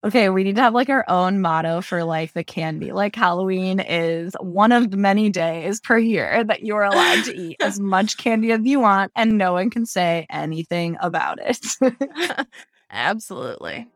okay, 0.05 0.29
we 0.29 0.45
need 0.45 0.55
to 0.55 0.63
have 0.63 0.73
like 0.73 0.89
our 0.89 1.05
own 1.09 1.41
motto 1.41 1.81
for 1.81 2.05
like 2.05 2.33
the 2.33 2.45
candy. 2.45 2.93
Like 2.93 3.17
Halloween 3.17 3.81
is 3.81 4.37
one 4.39 4.71
of 4.71 4.93
the 4.93 4.97
many 4.97 5.31
days 5.31 5.81
per 5.81 5.99
year 5.99 6.45
that 6.45 6.63
you're 6.63 6.85
allowed 6.85 7.25
to 7.25 7.37
eat 7.37 7.57
as 7.61 7.81
much 7.81 8.19
candy 8.19 8.53
as 8.53 8.61
you 8.63 8.79
want 8.79 9.11
and 9.17 9.37
no 9.37 9.55
one 9.55 9.69
can 9.69 9.85
say 9.85 10.29
anything 10.31 10.97
about 11.01 11.41
it. 11.43 12.47
Absolutely. 12.93 13.89